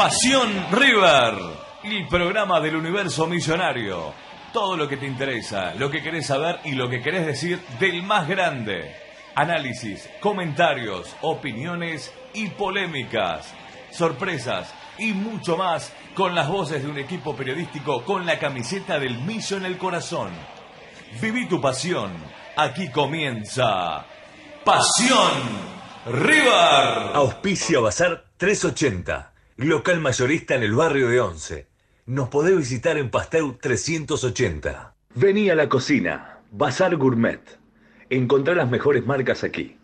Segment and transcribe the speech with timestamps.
[0.00, 1.34] Pasión River,
[1.84, 4.14] el programa del universo millonario.
[4.50, 8.02] Todo lo que te interesa, lo que querés saber y lo que querés decir del
[8.02, 8.96] más grande.
[9.34, 13.52] Análisis, comentarios, opiniones y polémicas.
[13.90, 19.18] Sorpresas y mucho más con las voces de un equipo periodístico con la camiseta del
[19.18, 20.30] millo en el corazón.
[21.20, 22.10] Viví tu pasión.
[22.56, 24.06] Aquí comienza
[24.64, 25.30] Pasión
[26.06, 27.10] River.
[27.12, 29.29] Auspicio Bazar 380,
[29.68, 31.66] local mayorista en el barrio de Once.
[32.06, 34.94] Nos podés visitar en Pasteur 380.
[35.14, 37.40] Vení a la cocina, Bazar Gourmet.
[38.08, 39.76] Encontrá las mejores marcas aquí.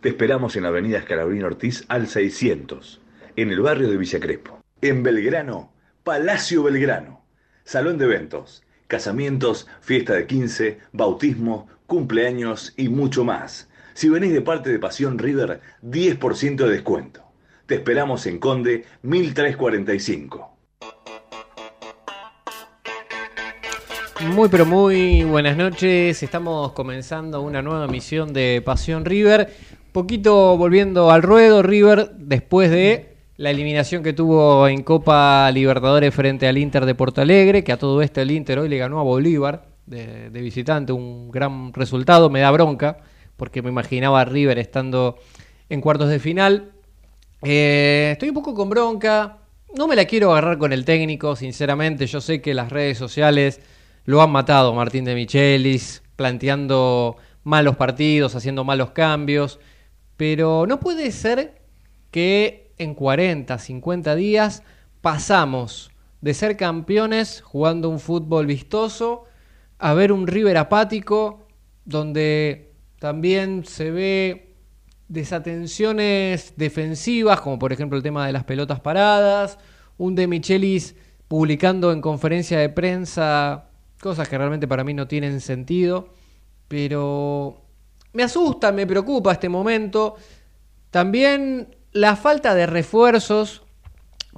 [0.00, 3.02] Te esperamos en Avenida Escalabrín Ortiz al 600,
[3.36, 4.60] en el barrio de Villa Crespo.
[4.80, 5.74] En Belgrano,
[6.04, 7.22] Palacio Belgrano.
[7.64, 13.68] Salón de eventos, casamientos, fiesta de 15, bautismo, cumpleaños y mucho más.
[13.92, 17.27] Si venís de parte de Pasión River, 10% de descuento.
[17.68, 20.50] Te esperamos en Conde 1345.
[24.32, 29.52] Muy pero muy buenas noches, estamos comenzando una nueva emisión de Pasión River.
[29.92, 36.48] Poquito volviendo al ruedo, River, después de la eliminación que tuvo en Copa Libertadores frente
[36.48, 39.02] al Inter de Porto Alegre, que a todo esto el Inter hoy le ganó a
[39.02, 42.96] Bolívar de, visitante, un gran resultado, me da bronca,
[43.36, 45.18] porque me imaginaba River estando
[45.68, 46.72] en cuartos de final.
[47.42, 49.38] Eh, estoy un poco con bronca,
[49.76, 53.60] no me la quiero agarrar con el técnico, sinceramente, yo sé que las redes sociales
[54.04, 59.60] lo han matado Martín de Michelis, planteando malos partidos, haciendo malos cambios,
[60.16, 61.62] pero no puede ser
[62.10, 64.62] que en 40, 50 días
[65.00, 69.24] pasamos de ser campeones jugando un fútbol vistoso
[69.78, 71.46] a ver un River apático
[71.84, 74.47] donde también se ve
[75.08, 79.58] desatenciones defensivas, como por ejemplo el tema de las pelotas paradas,
[79.96, 80.94] un de Michelis
[81.26, 83.68] publicando en conferencia de prensa
[84.00, 86.08] cosas que realmente para mí no tienen sentido,
[86.68, 87.62] pero
[88.12, 90.16] me asusta, me preocupa este momento.
[90.90, 93.62] También la falta de refuerzos,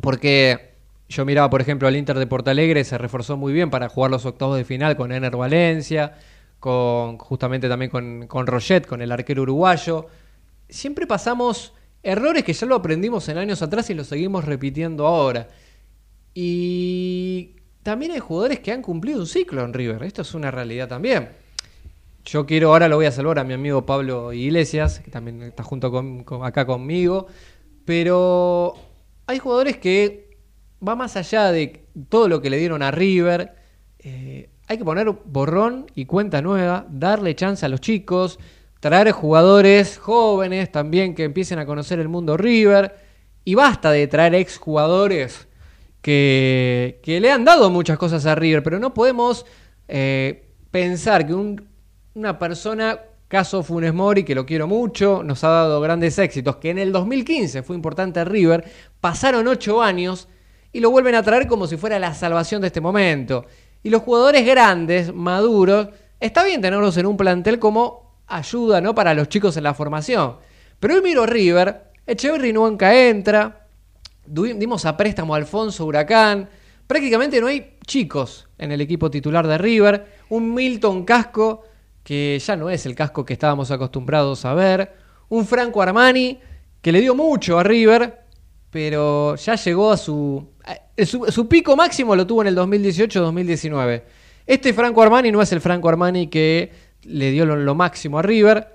[0.01, 0.75] porque
[1.09, 4.25] yo miraba, por ejemplo, al Inter de Portalegre, se reforzó muy bien para jugar los
[4.25, 6.15] octavos de final con Ener Valencia,
[6.59, 10.07] con justamente también con, con Roget, con el arquero uruguayo.
[10.71, 15.49] Siempre pasamos errores que ya lo aprendimos en años atrás y lo seguimos repitiendo ahora.
[16.35, 20.03] Y también hay jugadores que han cumplido un ciclo en River.
[20.05, 21.29] Esto es una realidad también.
[22.25, 25.63] Yo quiero, ahora lo voy a saludar a mi amigo Pablo Iglesias, que también está
[25.63, 27.27] junto con, con- acá conmigo.
[27.85, 28.75] Pero
[29.27, 30.37] hay jugadores que
[30.87, 33.55] va más allá de todo lo que le dieron a River.
[33.99, 38.39] Eh, hay que poner borrón y cuenta nueva, darle chance a los chicos,
[38.81, 42.95] traer jugadores jóvenes también que empiecen a conocer el mundo River.
[43.45, 45.49] Y basta de traer exjugadores
[46.03, 49.47] que, que le han dado muchas cosas a River, pero no podemos
[49.89, 51.69] eh, pensar que un-
[52.15, 52.99] una persona,
[53.29, 56.93] caso Funes Mori, que lo quiero mucho, nos ha dado grandes éxitos, que en el
[56.93, 58.65] 2015 fue importante a River,
[59.01, 60.29] pasaron ocho años
[60.73, 63.45] y lo vuelven a traer como si fuera la salvación de este momento.
[63.83, 68.00] Y los jugadores grandes, maduros, está bien tenerlos en un plantel como
[68.31, 68.95] ayuda ¿no?
[68.95, 70.37] para los chicos en la formación.
[70.79, 73.67] Pero hoy miro River, Echeverry nunca entra,
[74.27, 76.49] dimos a préstamo a Alfonso Huracán.
[76.87, 80.07] Prácticamente no hay chicos en el equipo titular de River.
[80.31, 81.65] Un Milton Casco,
[82.03, 84.93] que ya no es el casco que estábamos acostumbrados a ver.
[85.29, 86.39] Un Franco Armani,
[86.81, 88.21] que le dio mucho a River,
[88.71, 91.27] pero ya llegó a su, a- su.
[91.31, 94.03] su pico máximo lo tuvo en el 2018-2019.
[94.47, 96.73] Este Franco Armani no es el Franco Armani que
[97.05, 98.67] le dio lo, máximo a River.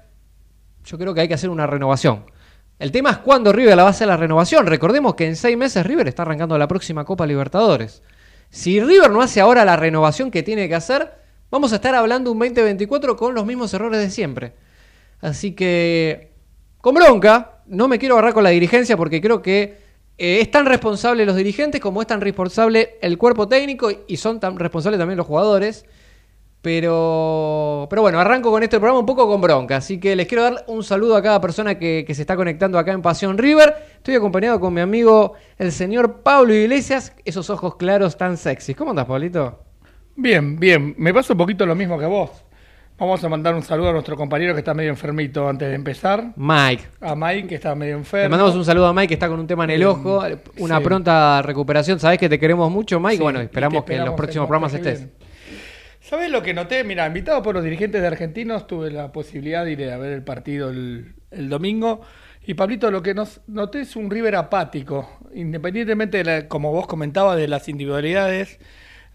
[0.83, 2.25] Yo creo que hay que hacer una renovación.
[2.77, 4.65] El tema es cuándo River la va a hacer la renovación.
[4.67, 8.03] Recordemos que en seis meses River está arrancando la próxima Copa Libertadores.
[8.49, 11.11] Si River no hace ahora la renovación que tiene que hacer,
[11.49, 14.53] vamos a estar hablando un 2024 con los mismos errores de siempre.
[15.21, 16.33] Así que,
[16.81, 19.85] con bronca, no me quiero agarrar con la dirigencia porque creo que
[20.17, 24.39] eh, es tan responsable los dirigentes como es tan responsable el cuerpo técnico y son
[24.39, 25.85] tan responsables también los jugadores.
[26.65, 29.77] Pero, pero bueno, arranco con este programa un poco con bronca.
[29.77, 32.79] Así que les quiero dar un saludo a cada persona que, que se está conectando
[32.79, 33.75] acá en Pasión River.
[33.97, 37.13] Estoy acompañado con mi amigo el señor Pablo Iglesias.
[37.23, 38.75] Esos ojos claros tan sexys.
[38.75, 39.59] ¿Cómo andas, Pablito?
[40.15, 40.95] Bien, bien.
[40.97, 42.31] Me pasa un poquito lo mismo que vos.
[42.97, 46.33] Vamos a mandar un saludo a nuestro compañero que está medio enfermito antes de empezar.
[46.35, 46.83] Mike.
[46.99, 48.23] A Mike, que está medio enfermo.
[48.23, 50.23] Le mandamos un saludo a Mike que está con un tema en el ojo.
[50.57, 50.83] Una sí.
[50.83, 51.99] pronta recuperación.
[51.99, 53.17] Sabés que te queremos mucho, Mike.
[53.17, 55.05] Sí, bueno, esperamos que en los próximos programas estés.
[56.07, 56.83] ¿Sabés lo que noté?
[56.83, 60.23] Mira, invitado por los dirigentes de argentinos, tuve la posibilidad de ir a ver el
[60.23, 62.01] partido el, el domingo
[62.45, 66.85] Y Pablito, lo que nos noté es un River apático, independientemente de, la- como vos
[66.87, 68.59] comentabas, de las individualidades.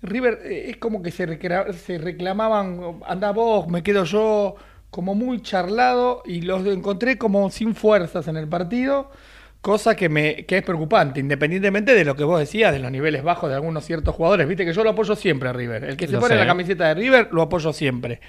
[0.03, 4.57] River eh, es como que se, recra- se reclamaban, anda vos, me quedo yo,
[4.91, 9.11] como muy charlado y los encontré como sin fuerzas en el partido,
[9.61, 13.23] cosa que, me, que es preocupante, independientemente de lo que vos decías, de los niveles
[13.23, 14.49] bajos de algunos ciertos jugadores.
[14.49, 15.85] Viste que yo lo apoyo siempre a River.
[15.85, 16.41] El que se Lo pone sé.
[16.41, 18.21] la camiseta de River lo apoyo siempre.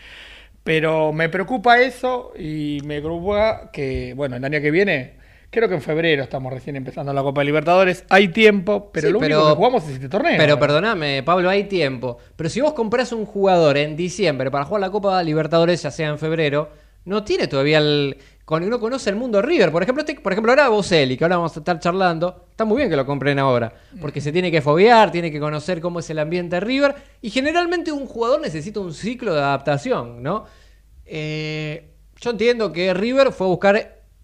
[0.63, 5.13] Pero me preocupa eso y me preocupa que, bueno, el año que viene,
[5.49, 9.19] creo que en febrero estamos recién empezando la Copa Libertadores, hay tiempo, pero Sí, lo
[9.19, 10.35] pero- único que jugamos es este torneo.
[10.37, 12.19] Pero perdóname, Pablo, hay tiempo.
[12.35, 16.09] Pero si vos compras un jugador en diciembre para jugar la Copa Libertadores, ya sea
[16.09, 16.69] en febrero,
[17.05, 18.17] no tiene todavía el.
[18.51, 19.71] Con- No conoce el mundo River.
[19.71, 22.45] Por ejemplo, este- por ejemplo ahora Boselli, que ahora vamos a estar charlando.
[22.51, 23.73] Está muy bien que lo compren ahora.
[23.99, 26.93] Porque se tiene que foguear, tiene que conocer cómo es el ambiente River.
[27.21, 30.45] Y generalmente un jugador necesita un ciclo de adaptación, ¿no?
[31.05, 31.89] Eh,
[32.19, 33.75] yo entiendo que River fue a buscar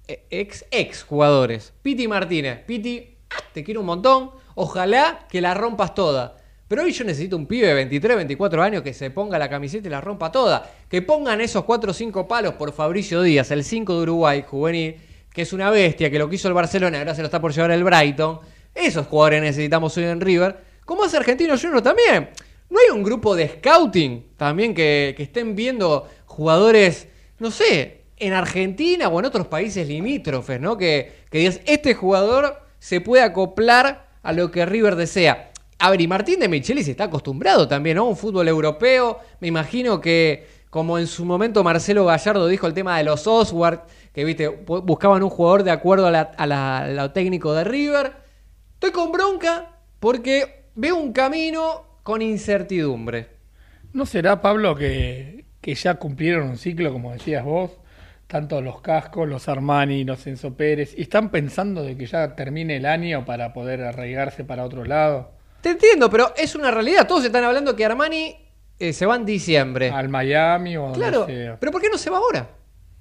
[0.08, 1.74] eh, ex, ex jugadores.
[1.82, 2.60] Piti Martínez.
[2.66, 3.18] Piti,
[3.54, 4.32] te quiero un montón.
[4.56, 6.38] Ojalá que la rompas toda.
[6.68, 9.88] Pero hoy yo necesito un pibe de 23, 24 años que se ponga la camiseta
[9.88, 10.70] y la rompa toda.
[10.90, 14.98] Que pongan esos 4 o 5 palos por Fabricio Díaz, el 5 de Uruguay, juvenil,
[15.34, 17.72] que es una bestia, que lo quiso el Barcelona ahora se lo está por llevar
[17.72, 18.40] el Brighton.
[18.76, 20.58] Esos jugadores necesitamos hoy en River.
[20.84, 22.30] Como hace Argentino Junior también.
[22.70, 27.08] ¿No hay un grupo de scouting también que, que estén viendo jugadores,
[27.40, 30.78] no sé, en Argentina o en otros países limítrofes, ¿no?
[30.78, 35.47] Que, que digas, este jugador se puede acoplar a lo que River desea.
[35.80, 38.04] A ver, y Martín de Michelis está acostumbrado también, ¿no?
[38.04, 39.20] A un fútbol europeo.
[39.40, 43.82] Me imagino que, como en su momento Marcelo Gallardo dijo el tema de los Oswald,
[44.12, 48.14] que viste, bu- buscaban un jugador de acuerdo a, la- técnico de River.
[48.74, 53.28] Estoy con bronca porque veo un camino con incertidumbre.
[53.94, 57.72] ¿No será, Pablo, que, que ya cumplieron un ciclo, como decías vos?
[58.26, 62.78] Tanto los cascos, los Armani, los Enzo Pérez, y están pensando de que ya termine
[62.78, 65.37] el año para poder arraigarse para otro lado.
[65.62, 67.08] Te entiendo, pero es una realidad.
[67.08, 68.36] Todos están hablando que Armani
[68.80, 69.90] eh, se va en diciembre.
[69.90, 71.58] Al Miami o donde claro, sea.
[71.60, 72.48] pero ¿por qué no se va ahora?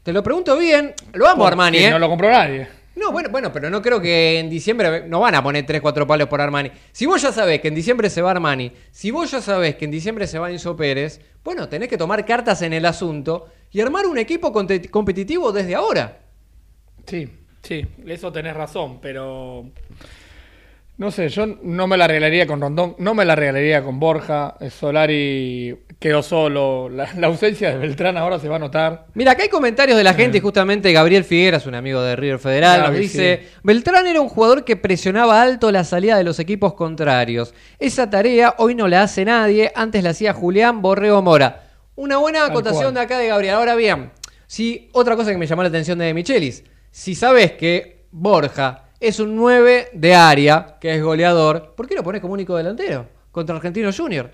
[0.02, 0.94] Te lo pregunto bien.
[1.12, 1.90] Lo amo Armani, ¿eh?
[1.90, 2.68] No lo compró nadie.
[2.96, 6.06] No, bueno, bueno, pero no creo que en diciembre no van a poner 3, 4
[6.06, 6.70] palos por Armani.
[6.92, 9.84] Si vos ya sabés que en diciembre se va Armani, si vos ya sabés que
[9.84, 13.82] en diciembre se va Enzo Pérez, bueno, tenés que tomar cartas en el asunto y
[13.82, 16.20] armar un equipo competitivo desde ahora.
[17.06, 17.28] Sí,
[17.62, 19.66] sí, eso tenés razón, pero
[20.98, 24.56] no sé, yo no me la arreglaría con Rondón, no me la arreglaría con Borja,
[24.60, 29.06] eh, Solari quedó solo, la, la ausencia de Beltrán ahora se va a notar.
[29.12, 32.38] Mira, acá hay comentarios de la gente y justamente Gabriel Figueras, un amigo de River
[32.38, 33.58] Federal, nos dice, sí.
[33.62, 37.52] Beltrán era un jugador que presionaba alto la salida de los equipos contrarios.
[37.78, 41.64] Esa tarea hoy no la hace nadie, antes la hacía Julián Borrego Mora.
[41.94, 43.54] Una buena acotación de acá de Gabriel.
[43.54, 44.12] Ahora bien,
[44.46, 49.20] si otra cosa que me llamó la atención de Michelis, si sabes que Borja es
[49.20, 53.56] un 9 de área, que es goleador, ¿por qué lo pones como único delantero contra
[53.56, 54.30] Argentino Junior?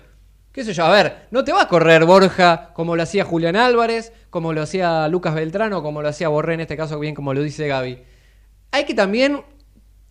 [0.51, 0.85] ¿Qué sé yo?
[0.85, 4.61] A ver, no te va a correr Borja como lo hacía Julián Álvarez, como lo
[4.61, 8.03] hacía Lucas Beltrano, como lo hacía Borré en este caso, bien como lo dice Gaby.
[8.71, 9.41] Hay que también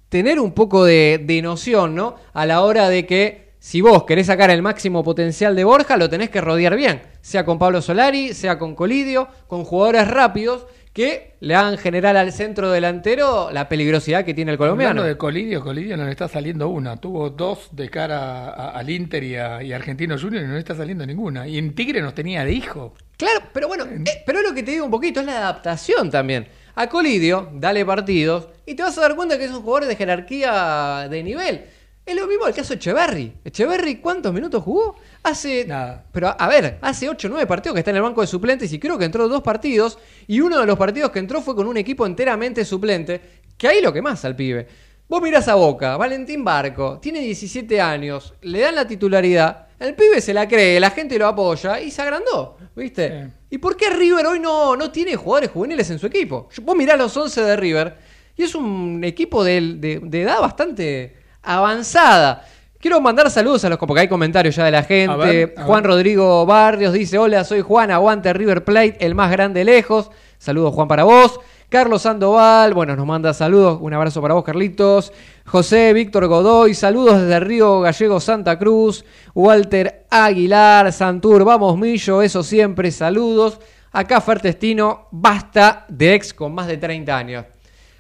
[0.09, 2.17] tener un poco de, de noción, ¿no?
[2.33, 6.11] A la hora de que si vos querés sacar el máximo potencial de Borja, lo
[6.11, 7.03] tenés que rodear bien.
[7.21, 12.33] Sea con Pablo Solari, sea con Colidio, con jugadores rápidos que le hagan generar al
[12.33, 14.91] centro delantero la peligrosidad que tiene el colombiano.
[14.91, 18.91] Hablando de Colidio, Colidio no le está saliendo una, tuvo dos de cara a- al
[18.91, 21.49] Inter y, a, y Argentino Junior y no le está saliendo ninguna.
[21.49, 22.94] Y en Tigre nos tenía de hijo.
[23.17, 26.11] Claro, pero bueno, eh, pero es lo que te digo un poquito, es la adaptación
[26.11, 26.46] también.
[26.75, 29.96] A Colidio, dale partidos y te vas a dar cuenta que es un jugador de
[29.96, 31.65] jerarquía de nivel.
[32.05, 33.32] Es lo mismo el caso de Echeverry.
[33.44, 34.96] Echeverry, ¿cuántos minutos jugó?
[35.22, 35.64] Hace.
[35.67, 36.05] Nada.
[36.12, 38.72] Pero a, ver, hace 8 o 9 partidos que está en el banco de suplentes
[38.72, 39.98] y creo que entró dos partidos.
[40.26, 43.20] Y uno de los partidos que entró fue con un equipo enteramente suplente.
[43.56, 44.67] Que ahí lo que más al pibe.
[45.08, 50.22] Vos mirás a Boca, Valentín Barco, tiene 17 años, le dan la titularidad, el pibe
[50.22, 53.24] se la cree, la gente lo apoya y se agrandó, ¿viste?
[53.24, 53.31] Sí.
[53.50, 56.48] ¿Y por qué River hoy no, no tiene jugadores juveniles en su equipo?
[56.62, 57.94] Vos mirás los 11 de River
[58.36, 62.46] y es un equipo de, de- de edad bastante avanzada.
[62.82, 65.12] Quiero mandar saludos a los porque hay comentarios ya de la gente.
[65.12, 65.93] A ver, a Juan ver.
[65.93, 70.10] Rodrigo Barrios dice: Hola, soy Juan, aguante River Plate, el más grande lejos.
[70.36, 71.39] Saludos, Juan, para vos.
[71.69, 73.79] Carlos Sandoval, bueno, nos manda saludos.
[73.81, 75.12] Un abrazo para vos, Carlitos.
[75.46, 79.05] José Víctor Godoy, saludos desde Río Gallego, Santa Cruz.
[79.32, 83.60] Walter Aguilar, Santur, vamos, Millo, eso siempre, saludos.
[83.93, 87.44] Acá Fertestino, basta de ex con más de 30 años.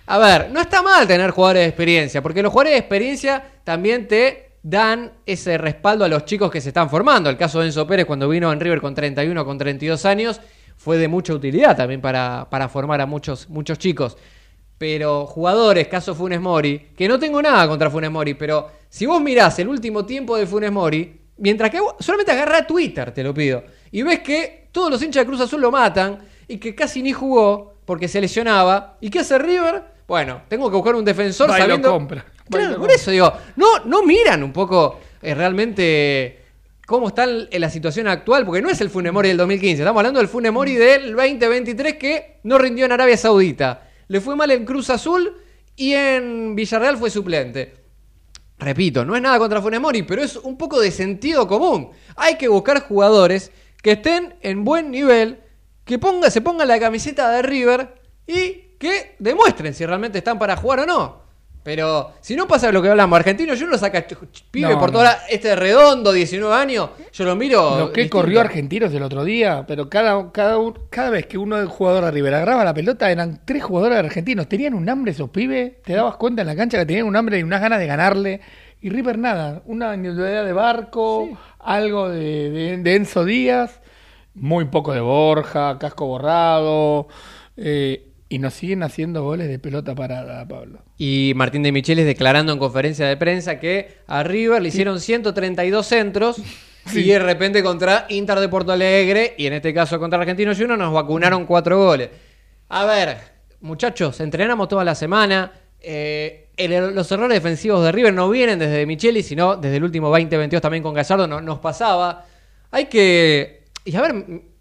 [0.06, 4.08] A ver, no está mal tener jugadores de experiencia, porque los jugadores de experiencia también
[4.08, 7.28] te dan ese respaldo a los chicos que se están formando.
[7.30, 10.40] El caso de Enzo Pérez cuando vino en River con 31, con 32 años,
[10.76, 14.16] fue de mucha utilidad también para, para formar a muchos, muchos chicos.
[14.78, 19.20] pero jugadores, caso Funes Mori, que no tengo nada contra Funes Mori, pero si vos
[19.22, 23.32] mirás el último tiempo de Funes Mori, mientras que vos- solamente agarra Twitter, te lo
[23.32, 27.00] pido, y ves que todos los hinchas de Cruz Azul lo matan y que casi
[27.02, 28.96] ni jugó porque se lesionaba.
[29.00, 29.84] ¿Y qué hace River?
[30.08, 31.90] Bueno, tengo que buscar un defensor Va y lo sabiendo.
[31.92, 32.24] compra.
[32.58, 36.40] Claro, por eso digo, no, no miran un poco eh, realmente
[36.86, 40.18] cómo está en la situación actual, porque no es el Funemori del 2015, estamos hablando
[40.18, 43.88] del Funemori del 2023 que no rindió en Arabia Saudita.
[44.08, 45.34] Le fue mal en Cruz Azul
[45.76, 47.74] y en Villarreal fue suplente.
[48.58, 51.90] Repito, no es nada contra Funemori, pero es un poco de sentido común.
[52.16, 53.50] Hay que buscar jugadores
[53.82, 55.40] que estén en buen nivel,
[55.84, 57.94] que ponga, se pongan la camiseta de River
[58.26, 61.21] y que demuestren si realmente están para jugar o no.
[61.64, 64.80] Pero si no pasa lo que hablamos, argentino, yo no saca ch- ch- pibe No,
[64.80, 64.94] por no.
[64.98, 67.78] toda la- este redondo, 19 años, yo lo miro.
[67.78, 68.16] Lo que distinto.
[68.18, 70.56] corrió Argentinos el otro día, pero cada, cada,
[70.90, 74.48] cada vez que uno del jugador de River agarraba la pelota eran tres jugadores argentinos.
[74.48, 77.38] Tenían un hambre esos pibes, te dabas cuenta en la cancha que tenían un hambre
[77.38, 78.40] y unas ganas de ganarle.
[78.80, 81.28] Y River nada, una individualidad de Barco,
[81.60, 83.80] algo de, de- de Enzo Díaz,
[84.34, 87.06] muy poco de Borja, casco borrado.
[87.56, 90.80] eh, y nos siguen haciendo goles de pelota parada, Pablo.
[90.96, 95.86] Y Martín de Michelis declarando en conferencia de prensa que a River le hicieron 132
[95.86, 96.36] centros
[96.94, 100.78] y de repente contra Inter de Porto Alegre y en este caso contra Argentinos Juniors
[100.78, 102.08] nos vacunaron cuatro goles.
[102.70, 103.18] A ver,
[103.60, 105.52] muchachos, entrenamos toda la semana.
[105.80, 110.08] eh, el- los errores defensivos de River no vienen desde Michelis, sino desde el último
[110.10, 112.24] 2022 también con Gallardo no- nos pasaba.
[112.70, 113.64] Hay que...
[113.84, 114.14] Y a ver,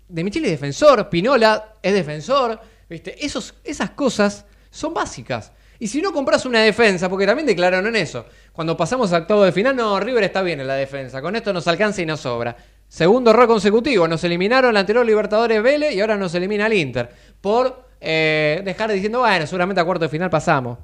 [0.09, 2.59] de Micheli es defensor, Pinola es defensor,
[2.91, 3.25] ¿viste?
[3.25, 5.53] Esos, esas cosas son básicas.
[5.79, 9.43] Y si no compras una defensa, porque también declararon en eso, cuando pasamos a octavo
[9.43, 12.19] de final, no, River está bien en la defensa, con esto nos alcanza y nos
[12.19, 12.55] sobra.
[12.87, 17.09] Segundo error consecutivo, nos eliminaron el anterior Libertadores Vélez y ahora nos elimina el Inter,
[17.39, 20.77] por eh, dejar diciendo, bueno, seguramente a cuarto de final pasamos.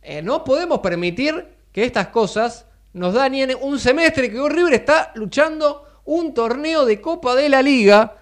[0.00, 6.00] Eh, no podemos permitir que estas cosas nos dañen un semestre que River está luchando
[6.06, 8.16] un torneo de Copa de la Liga,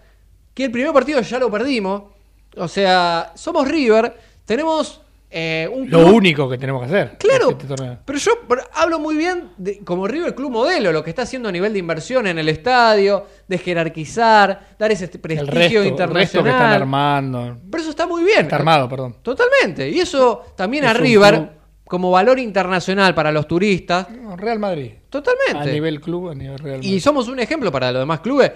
[0.52, 2.19] que el primer partido ya lo perdimos.
[2.56, 4.14] O sea, somos River,
[4.44, 7.16] tenemos eh, un Lo club- único que tenemos que hacer.
[7.18, 7.66] Claro, este
[8.04, 8.32] pero yo
[8.74, 11.78] hablo muy bien de, como River Club modelo, lo que está haciendo a nivel de
[11.78, 15.48] inversión en el estadio, de jerarquizar, dar ese El prestigio
[15.84, 16.48] resto, el resto que internacional.
[16.48, 17.56] están armando.
[17.70, 18.40] Pero eso está muy bien.
[18.42, 19.16] Está armado, perdón.
[19.22, 19.88] Totalmente.
[19.88, 21.48] Y eso también Es a River, club-
[21.84, 24.92] como valor internacional para los turistas, Real Madrid.
[25.08, 25.58] totalmente.
[25.58, 26.92] A nivel club, a nivel Real Madrid.
[26.92, 28.50] Y somos un ejemplo para los demás clubes.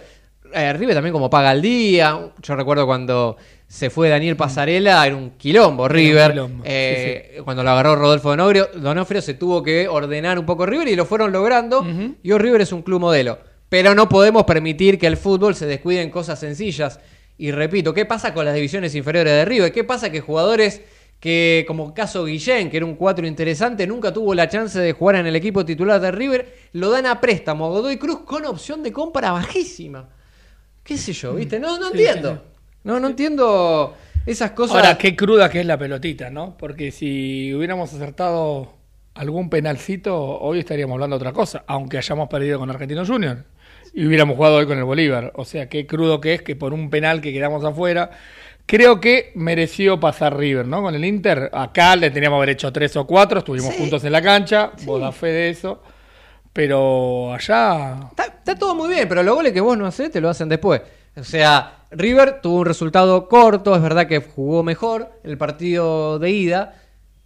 [0.55, 2.19] Eh, River también como paga al día.
[2.43, 6.31] Yo recuerdo cuando se fue Daniel Pasarela, era un quilombo River.
[6.33, 10.89] quilombo, Eh, Cuando lo agarró Rodolfo Donofrio, Donofrio se tuvo que ordenar un poco River
[10.89, 11.85] y lo fueron logrando.
[12.23, 13.39] Y hoy River es un club modelo.
[13.69, 17.01] Pero no podemos permitir que el fútbol se descuide en cosas sencillas.
[17.37, 19.73] Y repito, ¿qué pasa con las divisiones inferiores de River?
[19.73, 20.81] ¿Qué pasa que jugadores
[21.19, 25.17] que, como caso Guillén, que era un cuatro interesante, nunca tuvo la chance de jugar
[25.17, 28.83] en el equipo titular de River, lo dan a préstamo a Godoy Cruz con opción
[28.85, 30.09] de compra bajísima?
[30.85, 31.59] ¿Qué sé yo, viste?
[31.59, 32.35] No, no Sí, entiendo.
[32.35, 33.95] sí, No, no entiendo
[34.27, 34.77] esas cosas.
[34.77, 36.57] Ahora, qué cruda que es la pelotita, ¿no?
[36.59, 38.75] Porque si hubiéramos acertado
[39.15, 43.45] algún penalcito, hoy estaríamos hablando de otra cosa, aunque hayamos perdido con Argentinos Junior
[43.95, 45.33] y hubiéramos jugado hoy con el Bolívar.
[45.37, 48.11] O sea, qué crudo que es que por un penal que quedamos afuera,
[48.67, 50.83] creo que mereció pasar River, ¿no?
[50.83, 53.79] Con el Inter, acá le teníamos haber hecho tres o cuatro, estuvimos Sí.
[53.81, 55.81] juntos en la cancha, vos da fe de eso,
[56.55, 60.23] pero allá Está, está todo muy bien, pero los goles que vos no haces te
[60.23, 60.81] lo hacen después.
[61.17, 66.31] O sea, River tuvo un resultado corto, es verdad que jugó mejor el partido de
[66.31, 66.75] ida,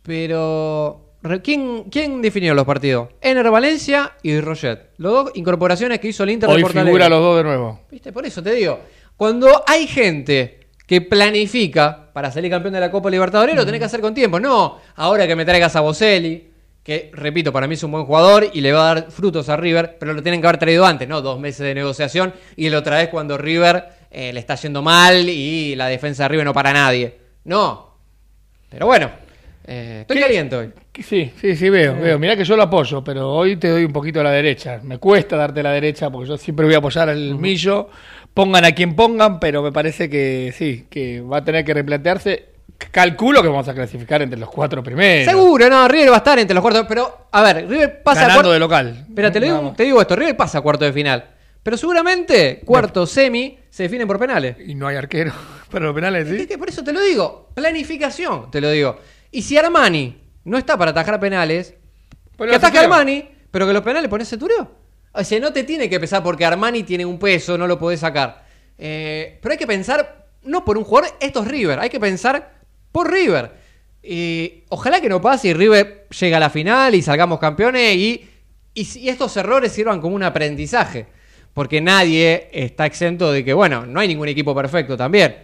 [0.02, 3.08] pero ¿quién, quién definió los partidos?
[3.20, 4.90] Ener Valencia y Roget.
[4.96, 7.08] Los dos incorporaciones que hizo el Inter de hoy Porto figura Alegre.
[7.10, 7.80] los dos de nuevo.
[7.90, 8.12] ¿Viste?
[8.12, 8.80] Por eso te digo,
[9.16, 13.84] cuando hay gente que planifica para salir campeón de la Copa Libertadores, lo tenés que
[13.84, 14.40] hacer con tiempo.
[14.40, 16.47] No, ahora que me traigas a Boselli,
[16.88, 19.58] que repito, para mí es un buen jugador y le va a dar frutos a
[19.58, 21.20] River, pero lo tienen que haber traído antes, ¿no?
[21.20, 25.76] Dos meses de negociación y lo traes cuando River eh, le está yendo mal y
[25.76, 27.14] la defensa de River no para nadie.
[27.44, 27.94] No.
[28.70, 29.10] Pero bueno,
[29.66, 30.22] eh, estoy ¿Qué?
[30.22, 30.70] caliente hoy.
[30.94, 32.18] Sí, sí, sí, veo, veo.
[32.18, 34.80] Mirá que yo lo apoyo, pero hoy te doy un poquito a la derecha.
[34.82, 37.90] Me cuesta darte la derecha porque yo siempre voy a apoyar al Millo.
[38.32, 42.57] Pongan a quien pongan, pero me parece que sí, que va a tener que replantearse.
[42.90, 45.30] Calculo que vamos a clasificar entre los cuatro primeros.
[45.30, 48.36] Seguro, no, River va a estar entre los cuartos, pero a ver, River pasa Ganando
[48.40, 49.04] cuarto- de local.
[49.08, 51.30] Espera, te, lo digo- te digo esto, River pasa a cuarto de final.
[51.62, 54.56] Pero seguramente cuarto semi se definen por penales.
[54.64, 55.32] Y no hay arquero.
[55.70, 56.46] Pero los penales, Es sí.
[56.46, 58.98] que por eso te lo digo, planificación, te lo digo.
[59.30, 61.74] Y si Armani no está para atajar penales,
[62.36, 62.78] Ponelo que a ataque.
[62.84, 64.68] Armani, pero que los penales pones Centurión.
[65.12, 68.00] O sea, no te tiene que pesar porque Armani tiene un peso, no lo podés
[68.00, 68.44] sacar.
[68.78, 72.57] Eh, pero hay que pensar, no por un jugador, esto es River, hay que pensar
[72.92, 73.52] por River.
[74.70, 78.28] Ojalá que no pase y River llegue a la final y salgamos campeones y,
[78.74, 81.06] y, estos errores sirvan como un aprendizaje.
[81.52, 85.36] Porque nadie está exento de que, bueno, no hay ningún equipo perfecto también.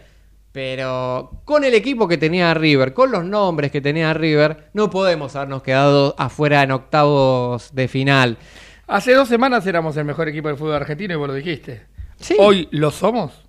[0.53, 5.35] Pero con el equipo que tenía River, con los nombres que tenía River, no podemos
[5.35, 8.39] habernos quedado afuera en octavos de final.
[8.87, 11.87] Hace dos semanas éramos el mejor equipo del fútbol argentino y vos lo dijiste.
[12.21, 12.37] Sí.
[12.39, 13.44] Hoy lo somos.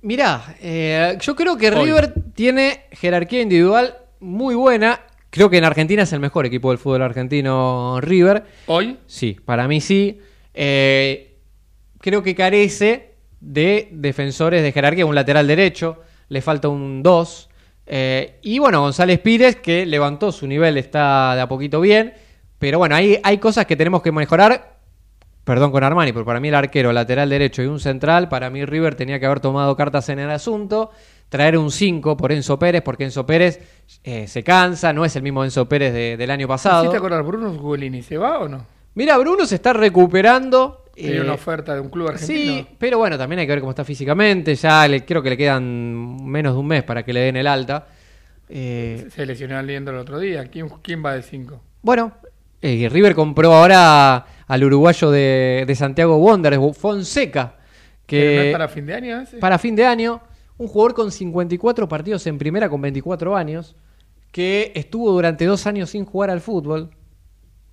[0.00, 1.86] Mirá, eh, yo creo que Hoy.
[1.86, 5.00] River tiene jerarquía individual muy buena.
[5.30, 8.44] Creo que en Argentina es el mejor equipo del fútbol argentino River.
[8.66, 8.98] Hoy.
[9.06, 10.20] Sí, para mí sí.
[10.54, 11.38] Eh,
[11.98, 17.48] creo que carece de defensores de jerarquía, un lateral derecho, le falta un 2.
[18.42, 22.14] y bueno, González Pires, que levantó su nivel, está de a poquito bien.
[22.58, 24.71] Pero bueno, hay, hay cosas que tenemos que mejorar.
[25.44, 28.64] Perdón con Armani, pero para mí el arquero, lateral derecho y un central, para mí
[28.64, 30.90] River tenía que haber tomado cartas en el asunto,
[31.28, 33.58] traer un 5 por Enzo Pérez, porque Enzo Pérez
[34.04, 36.82] eh, se cansa, no es el mismo Enzo Pérez de- del año pasado.
[36.84, 38.02] ¿Hiciste acordar Bruno Gugolini?
[38.02, 38.64] ¿Se va o no?
[38.94, 40.84] Mira, Bruno se está recuperando.
[40.94, 42.38] Tiene eh, una oferta de un club argentino.
[42.54, 44.54] Sí, pero bueno, también hay que ver cómo está físicamente.
[44.54, 47.46] Ya le, creo que le quedan menos de un mes para que le den el
[47.46, 47.86] alta.
[48.48, 50.44] Eh, Se lesionó al el otro día.
[50.46, 51.60] ¿Quién, quién va de 5?
[51.80, 52.12] bueno,
[52.60, 57.56] eh, River compró ahora al uruguayo de, de Santiago Wanderers, Fonseca,
[58.06, 59.38] que para fin de año ese?
[59.38, 60.20] para fin de año,
[60.58, 63.74] un jugador con 54 partidos en primera con 24 años,
[64.30, 66.90] que estuvo durante dos años sin jugar al fútbol.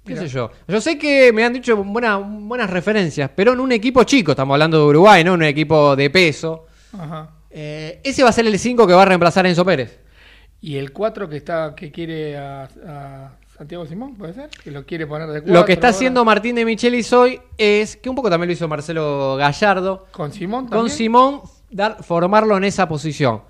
[0.05, 0.49] ¿Qué sé yo?
[0.67, 4.55] Yo sé que me han dicho buena- buenas referencias, pero en un equipo chico, estamos
[4.55, 6.65] hablando de Uruguay, no en un equipo de peso.
[6.97, 7.29] Ajá.
[7.51, 9.99] Eh, ese va a ser el 5 que va a reemplazar a Enzo Pérez.
[10.61, 14.49] Y el 4 que está que quiere a, a Santiago Simón, ¿puede ser?
[14.63, 15.53] Que lo quiere poner de 4.
[15.53, 18.69] Lo que está haciendo Martín de Michelis hoy es, que un poco también lo hizo
[18.69, 20.79] Marcelo Gallardo, ¿Con Simón también?
[20.83, 23.41] con Simón dar, formarlo en esa posición.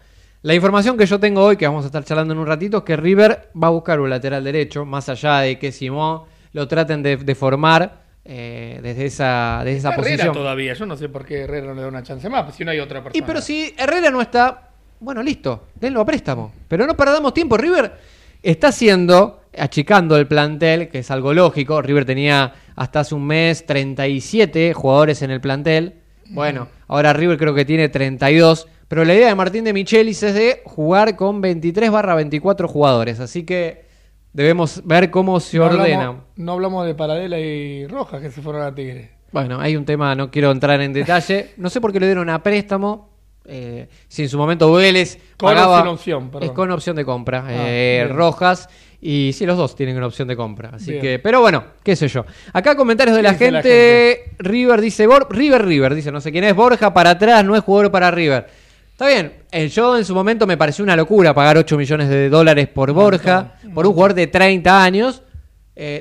[0.42, 2.84] La información que yo tengo hoy, que vamos a estar charlando en un ratito, es
[2.86, 7.04] que River va a buscar un lateral derecho, más allá de que Simón lo traten
[7.04, 10.34] de, de formar eh, desde esa, desde esa Herrera posición.
[10.34, 10.74] todavía.
[10.74, 12.72] Yo no sé por qué Herrera no le da una chance más, pues si no
[12.72, 13.24] hay otra persona.
[13.24, 14.70] Y pero si Herrera no está,
[15.00, 16.52] bueno, listo, denlo a préstamo.
[16.68, 17.58] Pero no perdamos tiempo.
[17.58, 18.09] River
[18.44, 21.82] está haciendo, achicando el plantel, que es algo lógico.
[21.82, 25.96] River tenía hasta hace un mes 37 jugadores en el plantel.
[26.30, 28.68] Bueno, ahora River creo que tiene 32.
[28.88, 33.20] Pero la idea de Martín de Michelis es de jugar con 23 barra 24 jugadores.
[33.20, 33.86] Así que
[34.34, 35.96] debemos ver cómo se no ordena.
[36.08, 39.12] Hablamos, no hablamos de Paradela y Rojas que se fueron a Tigre.
[39.32, 41.52] Bueno, hay un tema, no quiero entrar en detalle.
[41.58, 43.09] No sé por qué le dieron a préstamo.
[43.50, 46.44] Eh, si en su momento Vélez Con pagaba- sin opción, perdón.
[46.50, 47.44] Es con opción de compra.
[47.48, 48.08] Ah, eh.
[48.12, 48.70] Rojas.
[49.02, 50.72] Y sí, los dos tienen una opción de compra.
[50.74, 51.02] Así Bien.
[51.02, 52.26] que, pero bueno, qué sé yo.
[52.54, 54.24] Acá comentarios de ¿Qué la gente.
[54.40, 57.62] River dice, Bor- River, River, dice, no sé quién es, Borja para atrás, no es
[57.64, 58.48] jugador para River.
[58.92, 62.28] Está bien, eh, yo en su momento me pareció una locura pagar 8 millones de
[62.30, 65.24] dólares por Borja, por un jugador de 30 años.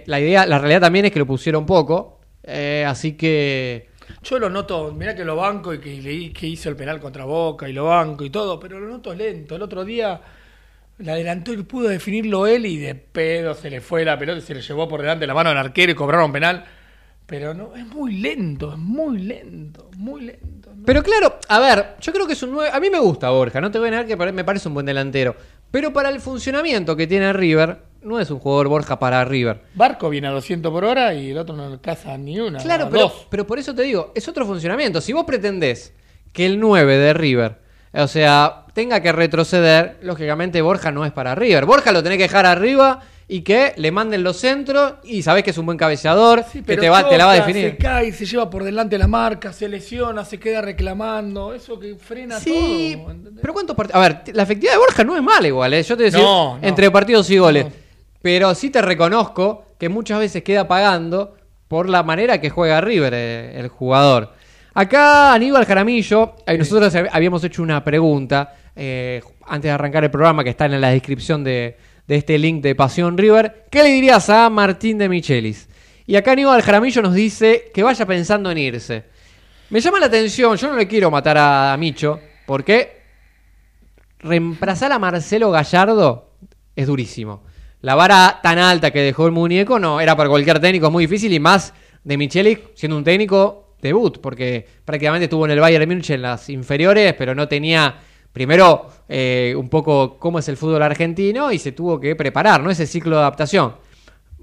[0.07, 2.19] La idea, la realidad también es que lo pusieron poco.
[2.87, 3.88] así que
[4.23, 7.69] Yo lo noto, mirá que lo banco y que, que hizo el penal contra Boca
[7.69, 9.57] y lo banco y todo, pero lo noto lento.
[9.57, 10.21] El otro día
[10.99, 14.43] la adelantó y pudo definirlo él y de pedo se le fue la pelota y
[14.43, 16.65] se le llevó por delante la mano al arquero y cobraron penal.
[17.27, 20.73] Pero no, es muy lento, es muy lento, muy lento.
[20.87, 22.71] Pero claro, a ver, yo creo que es un 9.
[22.73, 24.87] A mí me gusta Borja, no te voy a negar que me parece un buen
[24.87, 25.37] delantero.
[25.71, 27.77] Pero para el funcionamiento que tiene River,
[28.09, 29.61] no es un jugador Borja para River.
[29.75, 32.59] Barco viene a 200 por hora y el otro no le caza ni una.
[32.59, 33.27] Claro, pero, dos.
[33.31, 35.01] pero por eso te digo, es otro funcionamiento.
[35.01, 35.93] Si vos pretendés
[36.33, 37.59] que el 9 de River,
[37.93, 41.65] o sea, tenga que retroceder, lógicamente Borja no es para River.
[41.67, 45.51] Borja lo tenés que dejar arriba y que le manden los centros y sabés que
[45.51, 47.73] es un buen cabeceador, Sí, que te, va, te la va a definir.
[47.73, 51.53] Se cae, se lleva por delante la marca, se lesiona, se queda reclamando.
[51.53, 53.11] Eso que frena Sí, todo.
[53.11, 53.41] ¿entendés?
[53.43, 53.97] pero ¿cuántos partidos?
[54.03, 55.83] A ver, la efectividad de Borja no es mala igual, ¿eh?
[55.83, 56.67] Yo te decía, No, no.
[56.67, 57.65] entre partidos y goles.
[57.67, 57.73] No.
[58.23, 61.37] Pero sí te reconozco que muchas veces queda pagando
[61.69, 64.33] por la manera que juega River eh, el jugador.
[64.75, 70.11] Acá Aníbal Jaramillo, eh, nosotros hab- habíamos hecho una pregunta eh, antes de arrancar el
[70.11, 71.77] programa que está en la descripción de,
[72.07, 73.67] de este link de Pasión River.
[73.71, 75.69] ¿Qué le dirías a Martín de Michelis?
[76.07, 79.05] Y acá Aníbal Jaramillo nos dice que vaya pensando en irse.
[79.71, 83.03] Me llama la atención, yo no le quiero matar a, a Micho, porque
[84.21, 86.31] reemplazar a Marcelo Gallardo
[86.75, 87.43] es durísimo.
[87.81, 91.33] La vara tan alta que dejó el muñeco no era para cualquier técnico, muy difícil
[91.33, 96.11] y más de Michelis siendo un técnico debut, porque prácticamente estuvo en el Bayern Múnich
[96.11, 97.95] en las inferiores, pero no tenía
[98.33, 102.71] primero eh, un poco cómo es el fútbol argentino y se tuvo que preparar, ¿no?
[102.71, 103.75] Ese ciclo de adaptación.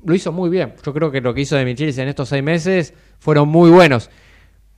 [0.05, 0.73] Lo hizo muy bien.
[0.85, 4.09] Yo creo que lo que hizo de Michelis en estos seis meses fueron muy buenos.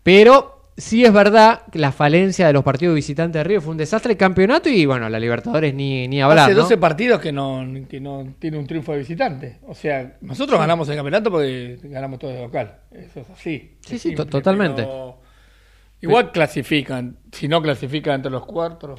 [0.02, 3.78] Pero sí es verdad que la falencia de los partidos visitantes de River fue un
[3.78, 6.46] desastre el campeonato y bueno, la Libertadores ni, ni hablar.
[6.46, 6.62] Hace ¿no?
[6.62, 9.60] 12 partidos que no, que no tiene un triunfo de visitante.
[9.68, 12.78] O sea, nosotros ganamos el campeonato porque ganamos todo de local.
[12.92, 13.78] Eso es así.
[13.82, 14.84] Sí, Es sí, simple, totalmente.
[14.84, 15.20] pero
[16.02, 17.18] Igual clasifican.
[17.32, 18.96] Si no clasifican entre los cuatro.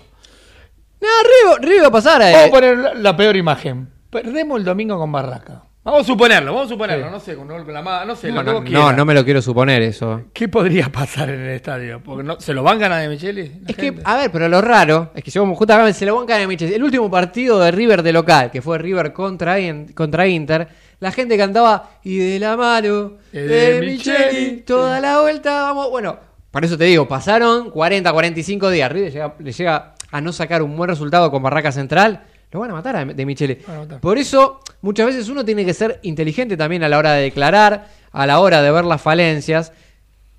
[1.00, 1.08] No,
[1.56, 3.88] River, River va a pasar a Vamos a poner la, la peor imagen.
[4.10, 5.62] Perdemos el domingo con Barraca.
[5.90, 7.06] Vamos a suponerlo, vamos a suponerlo.
[7.06, 7.10] Sí.
[7.12, 9.04] No sé, con en la mano, no sé, No, lo que no, vos no, no
[9.06, 10.24] me lo quiero suponer eso.
[10.34, 12.02] ¿Qué podría pasar en el estadio?
[12.04, 13.48] Porque no, ¿Se lo van ganar de Micheli?
[13.62, 16.24] la Es que, a ver, pero lo raro es que llegamos justamente se lo van
[16.24, 16.72] a caer a Michel.
[16.74, 19.56] El último partido de River de local, que fue River contra,
[19.94, 20.68] contra Inter,
[21.00, 24.56] la gente cantaba y de la mano de, de Micheli, Micheli".
[24.66, 25.88] toda la vuelta, vamos.
[25.90, 26.18] Bueno,
[26.50, 28.92] por eso te digo, pasaron 40, 45 días.
[28.92, 32.24] River llega- le llega a no sacar un buen resultado con Barraca Central.
[32.50, 34.00] Lo van a matar a de matar.
[34.00, 37.88] Por eso, muchas veces uno tiene que ser inteligente también a la hora de declarar,
[38.10, 39.72] a la hora de ver las falencias.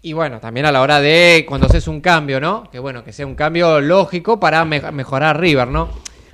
[0.01, 2.69] Y bueno, también a la hora de cuando haces un cambio, ¿no?
[2.71, 5.89] Que bueno, que sea un cambio lógico para me- mejorar River, ¿no?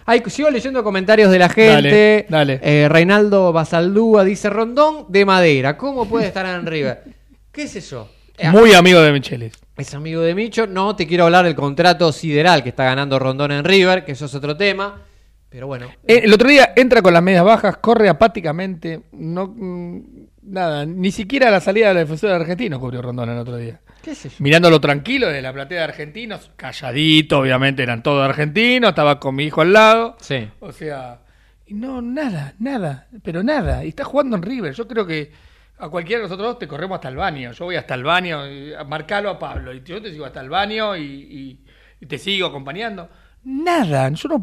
[0.05, 2.27] Hay, sigo leyendo comentarios de la gente.
[2.29, 2.59] Dale, dale.
[2.63, 5.77] Eh, Reinaldo Basaldúa dice Rondón de madera.
[5.77, 7.03] ¿Cómo puede estar en River?
[7.51, 8.07] ¿Qué sé yo?
[8.38, 9.51] Eh, Muy amigo de Micheli.
[9.77, 10.67] es amigo de Micho.
[10.67, 14.25] No te quiero hablar del contrato sideral que está ganando Rondón en River, que eso
[14.25, 15.01] es otro tema.
[15.49, 15.88] Pero bueno.
[16.08, 20.01] Eh, el otro día entra con las medias bajas, corre apáticamente, no mm,
[20.43, 23.79] nada, ni siquiera la salida del defensor argentino cubrió Rondón el otro día.
[24.01, 24.36] ¿Qué sé yo?
[24.39, 29.45] Mirándolo tranquilo desde la platea de argentinos, calladito, obviamente eran todos argentinos, estaba con mi
[29.45, 30.15] hijo al lado.
[30.19, 30.47] Sí.
[30.60, 31.21] O sea,
[31.69, 33.84] no, nada, nada, pero nada.
[33.86, 34.73] Y está jugando en River.
[34.73, 35.31] Yo creo que
[35.79, 37.51] a cualquiera de nosotros dos te corremos hasta el baño.
[37.53, 38.41] Yo voy hasta el baño,
[38.88, 39.73] marcalo a Pablo.
[39.73, 41.65] Y yo te sigo hasta el baño y, y-
[42.01, 43.10] y te sigo acompañando.
[43.45, 44.39] Nada, yo no.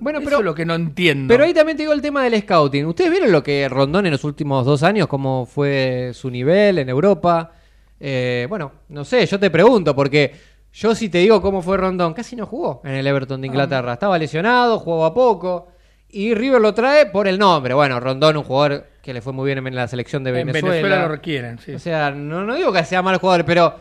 [0.00, 1.32] Bueno, eso pero- es lo que no entiendo.
[1.32, 2.86] Pero ahí también te digo el tema del scouting.
[2.86, 6.88] ¿Ustedes vieron lo que Rondón en los últimos dos años, cómo fue su nivel en
[6.88, 7.52] Europa?
[8.00, 10.34] Eh, bueno, no sé, yo te pregunto, porque
[10.72, 13.92] yo si te digo cómo fue Rondón, casi no jugó en el Everton de Inglaterra.
[13.92, 15.68] Estaba lesionado, jugaba poco.
[16.08, 17.74] Y River lo trae por el nombre.
[17.74, 20.68] Bueno, Rondón, un jugador que le fue muy bien en la selección de en Venezuela.
[20.76, 21.74] Venezuela lo requieren, sí.
[21.74, 23.74] O sea, no, no digo que sea mal jugador, pero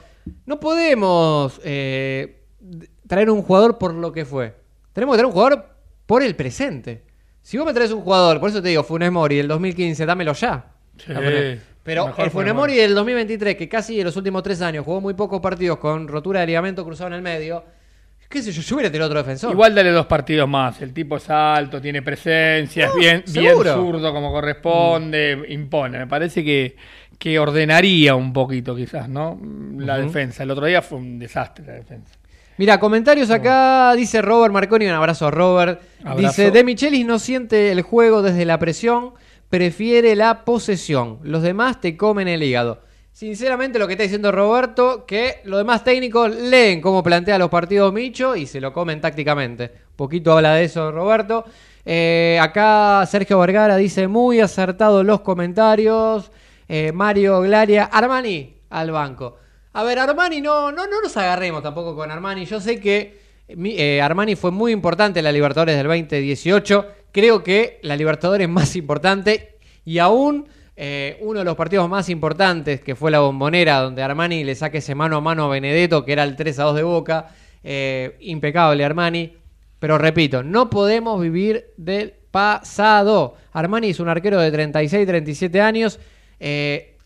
[0.45, 2.41] no podemos eh,
[3.07, 4.64] traer un jugador por lo que fue.
[4.95, 5.65] Tenemos que traer un jugador
[6.05, 7.03] por el presente.
[7.41, 10.31] Si vos me traes un jugador, por eso te digo, Funes Mori del 2015, dámelo
[10.31, 10.67] ya.
[10.97, 11.11] Sí,
[11.83, 12.75] Pero el Funes Mori.
[12.75, 16.39] Del 2023, que casi en los últimos tres años jugó muy pocos partidos con rotura
[16.39, 17.61] de ligamento cruzado en el medio,
[18.29, 19.51] qué sé yo, yo hubiera tenido otro defensor.
[19.51, 20.81] Igual dale dos partidos más.
[20.81, 23.75] El tipo es alto, tiene presencia, No, es bien, bien seguro.
[23.75, 25.97] zurdo como corresponde, impone.
[25.99, 26.77] Me parece que,
[27.19, 29.37] que ordenaría un poquito quizás, ¿no?
[29.77, 30.43] La defensa.
[30.43, 32.13] El otro día fue un desastre la defensa.
[32.57, 35.81] Mira, comentarios acá, dice Robert Marconi, un abrazo a Robert.
[36.03, 36.27] Abrazo.
[36.27, 39.11] Dice, De Michelis no siente el juego desde la presión,
[39.49, 41.19] prefiere la posesión.
[41.23, 42.81] Los demás te comen el hígado.
[43.11, 47.93] Sinceramente lo que está diciendo Roberto, que los demás técnicos leen cómo plantea los partidos
[47.93, 49.71] Micho y se lo comen tácticamente.
[49.95, 51.45] Poquito habla de eso Roberto.
[51.85, 56.31] Eh, acá Sergio Vergara dice, muy acertados los comentarios.
[56.67, 59.37] Eh, Mario Glaria, Armani al banco.
[59.77, 62.45] A ver, Armani, no, no, no nos agarremos tampoco con Armani.
[62.45, 66.85] Yo sé que eh, Armani fue muy importante en la Libertadores del 2018.
[67.11, 72.79] Creo que la Libertadores más importante y aún eh, uno de los partidos más importantes,
[72.79, 76.13] que fue la bombonera, donde Armani le saque ese mano a mano a Benedetto, que
[76.13, 77.27] era el 3 a 2 de Boca.
[77.61, 79.35] Eh, impecable Armani.
[79.77, 83.35] Pero repito, no podemos vivir del pasado.
[83.51, 85.99] Armani es un arquero de 36, 37 años.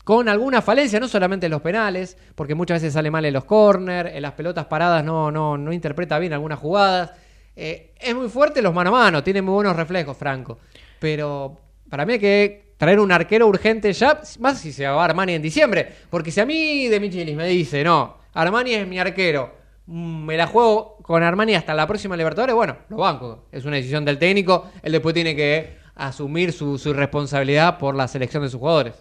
[0.04, 3.44] Con alguna falencia, no solamente en los penales, porque muchas veces sale mal en los
[3.44, 7.12] corners, en las pelotas paradas no, no, no interpreta bien algunas jugadas.
[7.54, 10.58] Eh, es muy fuerte los mano a mano, tiene muy buenos reflejos, Franco.
[10.98, 15.34] Pero para mí hay que traer un arquero urgente ya, más si se va Armani
[15.34, 15.86] en diciembre.
[16.08, 19.54] Porque si a mí de Michelis me dice, no, Armani es mi arquero,
[19.86, 23.44] mm, me la juego con Armani hasta la próxima Libertadores, bueno, lo banco.
[23.52, 28.08] Es una decisión del técnico, él después tiene que asumir su, su responsabilidad por la
[28.08, 28.94] selección de sus jugadores.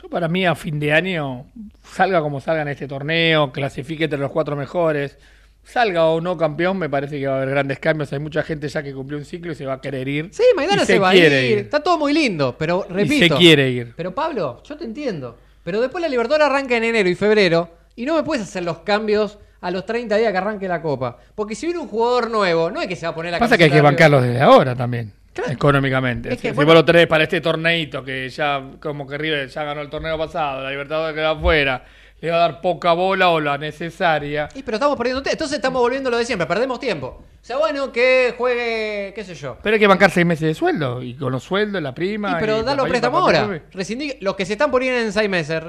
[0.00, 1.46] Yo para mí a fin de año,
[1.82, 5.16] salga como salga en este torneo, clasifique entre los cuatro mejores,
[5.64, 8.12] salga o no campeón, me parece que va a haber grandes cambios.
[8.12, 10.28] Hay mucha gente ya que cumplió un ciclo y se va a querer ir.
[10.32, 11.32] Sí, Maidana se, va a ir.
[11.32, 13.34] Está todo muy lindo, pero Y repito.
[13.34, 13.94] se quiere ir.
[13.96, 15.38] Pero Pablo, yo te entiendo.
[15.64, 18.80] Pero después la Libertadores arranca en enero y febrero y no me puedes hacer los
[18.80, 21.16] cambios a los 30 días que arranque la Copa.
[21.34, 23.56] Porque si viene un jugador nuevo, no es que se va a poner la Pasa
[23.56, 25.12] que hay que bancarlos desde ahora también.
[25.36, 25.52] Claro.
[25.52, 26.32] Económicamente.
[26.32, 29.64] Es que, bueno- vos lo tenés para este torneito que ya, como que River ya
[29.64, 31.84] ganó el torneo pasado, la Libertadores queda afuera,
[32.20, 34.48] le va a dar poca bola o la necesaria.
[34.54, 35.34] Y pero estamos perdiendo tiempo.
[35.34, 37.22] Entonces estamos volviendo lo de siempre, perdemos tiempo.
[37.40, 39.58] O sea, bueno, que juegue, qué sé yo.
[39.62, 42.32] Pero hay que bancar seis meses de sueldo y con los sueldos, la prima.
[42.32, 43.42] Y pero y da los préstamos ahora.
[43.42, 43.60] papá.
[43.72, 45.62] Rescindí- los que se están poniendo en seis meses,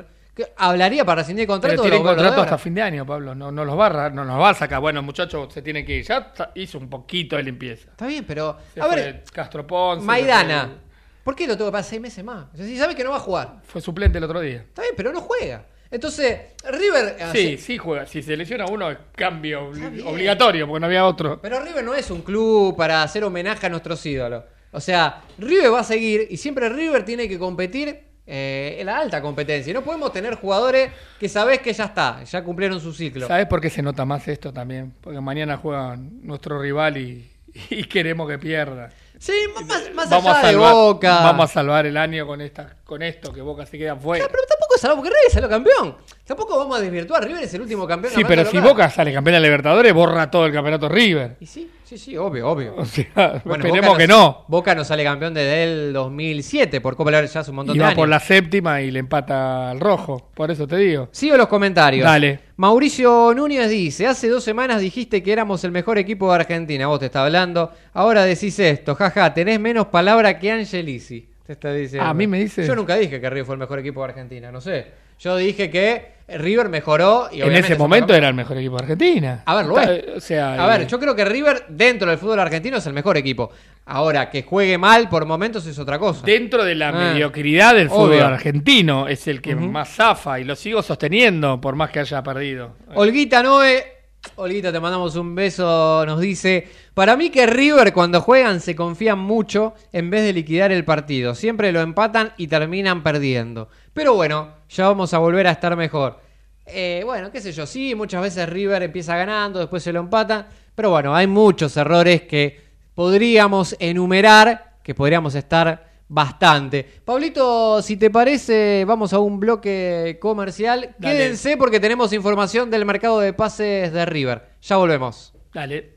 [0.58, 1.82] hablaría para rescindir Pero contrato.
[1.82, 3.34] tiene lo- lo contrato hasta fin de año, Pablo.
[3.34, 4.80] No, no los va a, no nos va a sacar.
[4.82, 6.06] Bueno, muchachos, se tiene que ir.
[6.06, 7.90] Ya hizo un poquito de limpieza.
[7.92, 8.58] Está bien, pero.
[8.74, 10.06] Se a ver, Castro Ponce.
[10.06, 10.66] Maidana.
[10.68, 10.88] fue-
[11.24, 12.46] ¿Por qué lo tengo que pasar seis meses más?
[12.54, 13.56] O sea, si sabe que no va a jugar.
[13.64, 14.60] Fue suplente el otro día.
[14.60, 15.66] Está bien, pero no juega.
[15.92, 17.16] Entonces, River.
[17.18, 18.06] Sí, hace- sí juega.
[18.06, 19.72] Si se lesiona uno, es cambio
[20.06, 21.40] obligatorio, porque no había otro.
[21.42, 24.44] Pero River no es un club para hacer homenaje a nuestros ídolos.
[24.72, 29.22] O sea, River va a seguir y siempre River tiene que competir eh, la alta
[29.22, 29.72] competencia.
[29.72, 33.26] Y no podemos tener jugadores que sabés que ya está, ya cumplieron su ciclo.
[33.26, 34.94] ¿Sabes por qué se nota más esto también?
[35.02, 37.32] Porque mañana juega nuestro rival y,
[37.70, 38.90] y queremos que pierda.
[39.20, 41.20] Sí, más, más vamos allá a salvar, de Boca.
[41.24, 44.26] Vamos a salvar el año con esta, con esto, que Boca se queda fuera.
[44.26, 45.96] Ah, pero tampoco es algo porque River salió campeón.
[46.26, 47.24] Tampoco vamos a desvirtuar.
[47.26, 48.14] River es el último campeón.
[48.16, 48.72] Sí, pero si local.
[48.72, 51.36] Boca sale campeón de la Libertadores, borra todo el campeonato River.
[51.40, 52.76] Y sí, sí, sí, obvio, obvio.
[52.78, 54.46] O sea, Bueno, esperemos Boca que no.
[54.48, 57.80] Boca no sale campeón desde el 2007 por Copa Libertadores ya hace un montón Y
[57.80, 57.98] de va años.
[57.98, 60.30] por la séptima y le empata al rojo.
[60.34, 61.10] Por eso te digo.
[61.12, 62.06] Sigo los comentarios.
[62.06, 62.40] Dale.
[62.56, 67.00] Mauricio Núñez dice, hace dos semanas dijiste que éramos el mejor equipo de Argentina, vos
[67.00, 71.30] te está hablando, ahora decís esto, jaja, tenés menos palabra que Angelici.
[71.48, 72.08] Te está diciendo.
[72.08, 74.52] A mí me dice- Yo nunca dije que River fue el mejor equipo de Argentina,
[74.52, 74.86] no sé.
[75.20, 79.44] Yo dije que River mejoró y en ese momento era el mejor equipo de Argentina.
[79.46, 80.06] A ver, lo Está- es.
[80.18, 82.94] O sea, A ver, eh, yo creo que River dentro del fútbol argentino es el
[82.94, 83.50] mejor equipo.
[83.86, 86.22] Ahora, que juegue mal por momentos es otra cosa.
[86.26, 86.92] dentro de la Ah.
[87.14, 88.28] mediocridad del fútbol Obvio.
[88.28, 92.76] argentino es el que más zafa y lo sigo sosteniendo por más que haya perdido.
[92.94, 93.86] Olguita Noe,
[94.36, 99.20] Olguita, te mandamos un beso, nos dice, para mí que River cuando juegan se confían
[99.20, 103.70] mucho en vez de liquidar el partido, siempre lo empatan y terminan perdiendo.
[103.94, 106.20] Pero bueno, ya vamos a volver a estar mejor.
[106.66, 110.48] Eh, bueno, qué sé yo, sí, muchas veces River empieza ganando, después se lo empatan,
[110.76, 112.62] pero bueno, hay muchos errores que
[112.94, 116.84] podríamos enumerar, que podríamos estar bastante.
[117.04, 120.96] Pablito, si te parece, vamos a un bloque comercial.
[120.98, 121.18] Dale.
[121.18, 124.50] Quédense porque tenemos información del mercado de pases de River.
[124.62, 125.34] Ya volvemos.
[125.54, 125.97] Dale.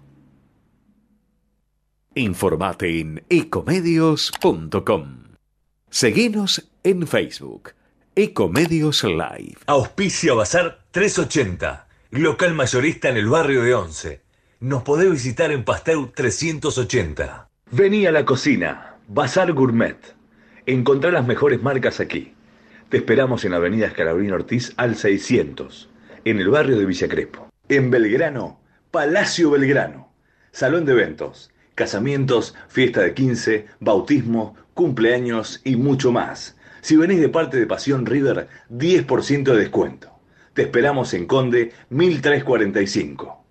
[2.13, 5.23] Informate en ecomedios.com.
[5.89, 7.71] Seguinos en Facebook,
[8.15, 9.55] Ecomedios Live.
[9.67, 14.21] Auspicia Bazar 380, local mayorista en el barrio de Once.
[14.59, 17.47] Nos podés visitar en Pasteur 380.
[17.71, 19.95] Vení a la cocina, Bazar Gourmet.
[20.65, 22.33] Encontrá las mejores marcas aquí.
[22.89, 25.89] Te esperamos en Avenida Escalabrín Ortiz al 600,
[26.25, 27.47] en el barrio de Villa Crespo.
[27.69, 28.59] En Belgrano,
[28.91, 30.11] Palacio Belgrano.
[30.51, 36.55] Salón de eventos, casamientos, fiesta de 15, bautismo, cumpleaños y mucho más.
[36.81, 40.11] Si venís de parte de Pasión River, 10% de descuento.
[40.53, 43.43] Te esperamos en Conde 1345.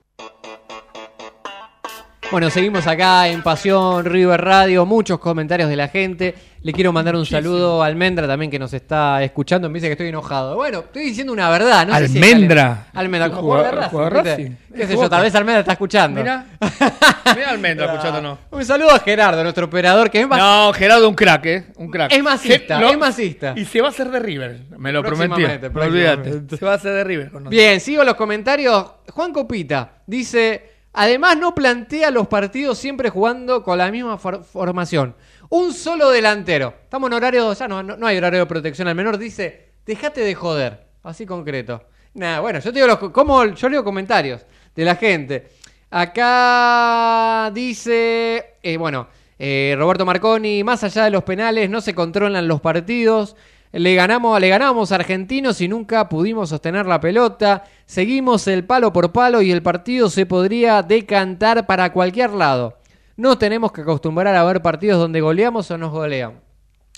[2.31, 6.37] Bueno, seguimos acá en Pasión River Radio, muchos comentarios de la gente.
[6.63, 9.71] Le quiero mandar un saludo a Almendra también que nos está escuchando.
[9.71, 10.57] Me dice que estoy enojado.
[10.57, 11.87] Bueno, estoy diciendo una verdad.
[11.87, 12.87] No sé si es Almendra.
[12.93, 14.23] Almendra, como jugador-.
[14.77, 15.09] ¿Qué sé yo?
[15.09, 16.21] Tal vez Almendra está escuchando.
[16.21, 16.45] Mira,
[17.35, 18.39] mira Almendra escuchándonos.
[18.51, 20.39] Un saludo a Gerardo, nuestro operador, que es más.
[20.39, 21.65] No, Gerardo, un crack, ¿eh?
[21.77, 22.13] Un crack.
[22.13, 23.55] Es masista, Se- es masista.
[23.57, 25.29] Y se va a hacer de River, me lo prometió.
[25.37, 26.17] Próximamente, No olvídate.
[26.17, 26.57] próximamente.
[26.59, 27.51] Se va a hacer de River con nosotros.
[27.59, 28.85] Bien, sigo los comentarios.
[29.15, 35.15] Juan Copita dice: Además, no plantea los partidos siempre jugando con la misma for- formación.
[35.51, 36.75] Un solo delantero.
[36.85, 39.19] Estamos en horario, ya no, no, hay horario de protección al menor.
[39.19, 40.87] Dice: Dejate de joder.
[41.03, 41.83] Así concreto.
[42.15, 45.49] Nada, bueno, yo te digo los, co- como, yo leo comentarios de la gente.
[45.91, 49.09] Acá dice: eh, Bueno,
[49.39, 53.35] eh, Roberto Marconi, más allá de los penales, no se controlan los partidos.
[53.73, 57.65] Le ganamos, le ganamos a argentinos y nunca pudimos sostener la pelota.
[57.87, 62.80] Seguimos el palo por palo y el partido se podría decantar para cualquier lado.
[63.21, 66.41] No tenemos que acostumbrar a ver partidos donde goleamos o nos golean.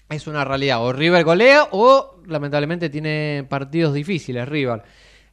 [0.08, 0.80] Es una realidad.
[0.80, 4.82] O River golea o lamentablemente tiene partidos difíciles River.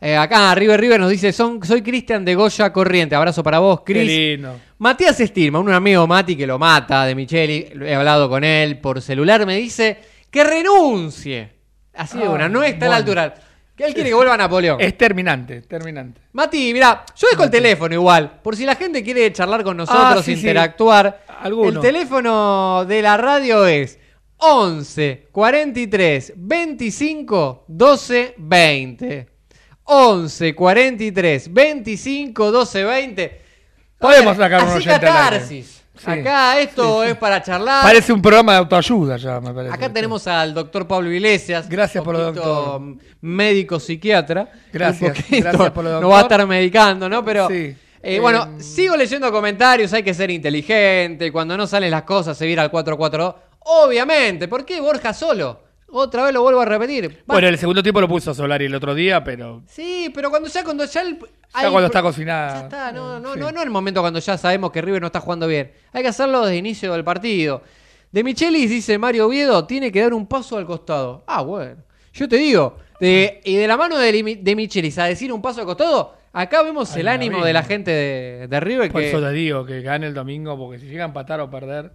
[0.02, 3.13] Eh, acá River River nos dice, Son, soy Cristian de Goya Corriente.
[3.13, 4.39] Abrazo para vos, Cris.
[4.80, 8.99] Matías Estirma, un amigo Mati que lo mata de Micheli, he hablado con él por
[8.99, 9.99] celular, me dice
[10.32, 11.52] que renuncie.
[11.93, 13.21] Así de Ah, una, no está a la bueno.
[13.21, 13.48] altura.
[13.79, 14.81] Que él quiere que vuelva Napoleón.
[14.81, 16.19] Es terminante, terminante.
[16.33, 20.03] Mati, mira, yo dejo el teléfono igual, por si la gente quiere charlar con nosotros,
[20.17, 20.39] Ah, sí, sí.
[20.41, 21.23] interactuar.
[21.39, 21.69] Alguno.
[21.69, 23.97] El teléfono de la radio es
[24.35, 29.27] 11 43 25 12 20.
[29.85, 33.41] 11 43 25 12 20.
[33.97, 35.37] Podemos sacar un Así oyente al aire.
[35.37, 35.78] catarsis.
[36.03, 36.09] Sí.
[36.12, 37.83] Acá esto es para charlar.
[37.83, 39.73] Parece un programa de autoayuda ya, me parece.
[39.73, 41.67] Acá tenemos al doctor Pablo Iglesias.
[41.67, 42.81] Gracias por lo doctor.
[43.21, 44.49] Médico psiquiatra.
[44.71, 46.12] Gracias, gracias por lo No doctor.
[46.13, 47.23] va a estar medicando, ¿no?
[47.25, 47.47] Pero.
[47.49, 47.53] Sí.
[47.53, 52.38] eh, Eh, bueno, sigo leyendo comentarios, hay que ser inteligente, cuando no salen las cosas,
[52.38, 53.35] seguir al 442.
[53.59, 55.62] Obviamente, ¿por qué Borja solo?
[55.91, 57.23] Otra vez lo vuelvo a repetir.
[57.25, 60.63] Bueno, el segundo tiempo lo puso Solari el otro día, pero Sí, pero cuando ya,
[60.63, 62.54] cuando ya, el- ya hay- cuando está cocinada.
[62.60, 63.39] ya está, no, no, Sí.
[63.39, 65.71] no, no en el momento cuando ya sabemos que River no está jugando bien.
[65.93, 67.63] Hay que hacerlo desde el inicio del partido.
[68.12, 71.23] De Michelis dice Mario Oviedo, tiene que dar un paso al costado.
[71.28, 71.84] Ah, bueno.
[72.13, 75.65] Yo te digo, de- y de la mano de, Michelis a decir un paso al
[75.67, 78.91] costado, acá vemos el ánimo de la gente de, de River.
[78.91, 81.49] Por Que, eso te digo que gane el domingo, porque si llega a empatar o
[81.49, 81.91] perder,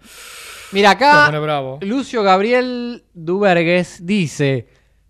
[0.73, 1.79] mira, acá bravo.
[1.83, 4.69] Lucio Gabriel Dubergues dice,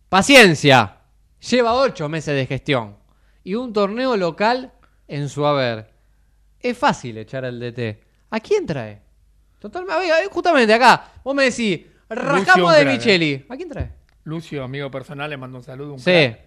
[0.08, 0.98] paciencia,
[1.50, 2.96] lleva ocho meses de gestión
[3.42, 4.72] y un torneo local
[5.08, 5.90] en su haber.
[6.60, 8.00] Es fácil echar al DT.
[8.30, 9.02] ¿A quién trae?
[9.58, 13.46] Totalmente, justamente acá, vos me decís, rajamos un de Micheli.
[13.48, 13.90] ¿A quién trae?
[14.24, 15.92] Lucio, amigo personal, le mando un saludo.
[15.94, 16.04] Un Sí.
[16.10, 16.40] crack.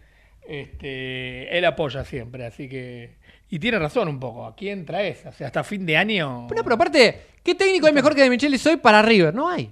[0.48, 3.18] Este, él apoya siempre, así que.
[3.50, 4.46] Y tiene razón un poco.
[4.46, 5.26] ¿A quién traes?
[5.26, 6.48] O sea, hasta fin de año.
[6.50, 9.34] Pero, pero aparte, ¿qué técnico hay mejor que de Micheli hoy para River?
[9.34, 9.72] No hay.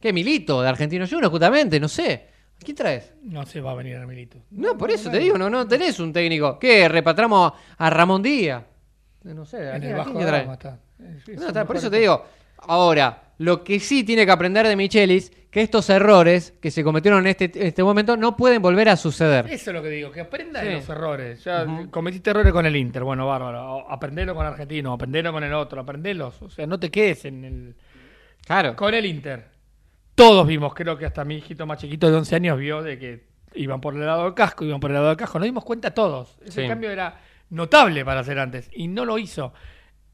[0.00, 1.78] ¿Qué Milito de Argentino Juniors, justamente?
[1.78, 2.26] No sé.
[2.60, 3.12] ¿A quién traes?
[3.22, 4.38] No se va a venir Armelito.
[4.50, 6.58] No, por eso te digo, no, no tenés un técnico.
[6.58, 6.88] ¿Qué?
[6.88, 8.62] ¿Repatramos a Ramón Díaz?
[9.24, 10.20] No sé, ¿a En el a bajo
[10.52, 10.78] está.
[10.98, 12.24] Es- es No, está, por eso te digo.
[12.58, 17.20] Ahora, lo que sí tiene que aprender de Michelis, que estos errores que se cometieron
[17.20, 19.46] en este, en este momento no pueden volver a suceder.
[19.50, 20.66] Eso es lo que digo, que aprenda Sí.
[20.68, 21.44] de los errores.
[21.44, 23.88] Ya cometiste errores con el Inter, bueno, bárbaro.
[23.90, 26.40] Aprendelo con Argentino, aprendelo con el otro, aprendelos.
[26.40, 27.76] O sea, no te quedes en el.
[28.46, 28.74] Claro.
[28.74, 29.44] Con el Inter.
[30.14, 33.26] Todos vimos, creo que hasta mi hijito más chiquito de 11 años vio de que
[33.54, 35.38] iban por el lado del casco, iban por el lado del casco.
[35.38, 36.38] Nos dimos cuenta todos.
[36.44, 36.68] Ese Sí.
[36.68, 39.52] cambio era notable para hacer antes y no lo hizo.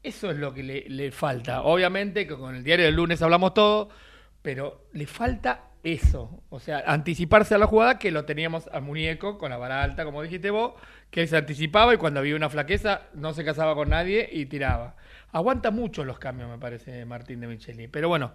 [0.03, 1.61] Eso es lo que le, le falta.
[1.63, 3.89] Obviamente que con el diario del lunes hablamos todo,
[4.49, 6.41] pero le falta eso.
[6.49, 10.05] O sea, anticiparse a la jugada que lo teníamos al muñeco con la vara alta,
[10.05, 10.73] como dijiste vos,
[11.11, 14.47] que él se anticipaba y cuando había una flaqueza no se casaba con nadie y
[14.47, 14.95] tiraba.
[15.31, 17.87] Aguanta mucho los cambios, me parece, Martín de Micheli.
[17.89, 18.31] Pero bueno,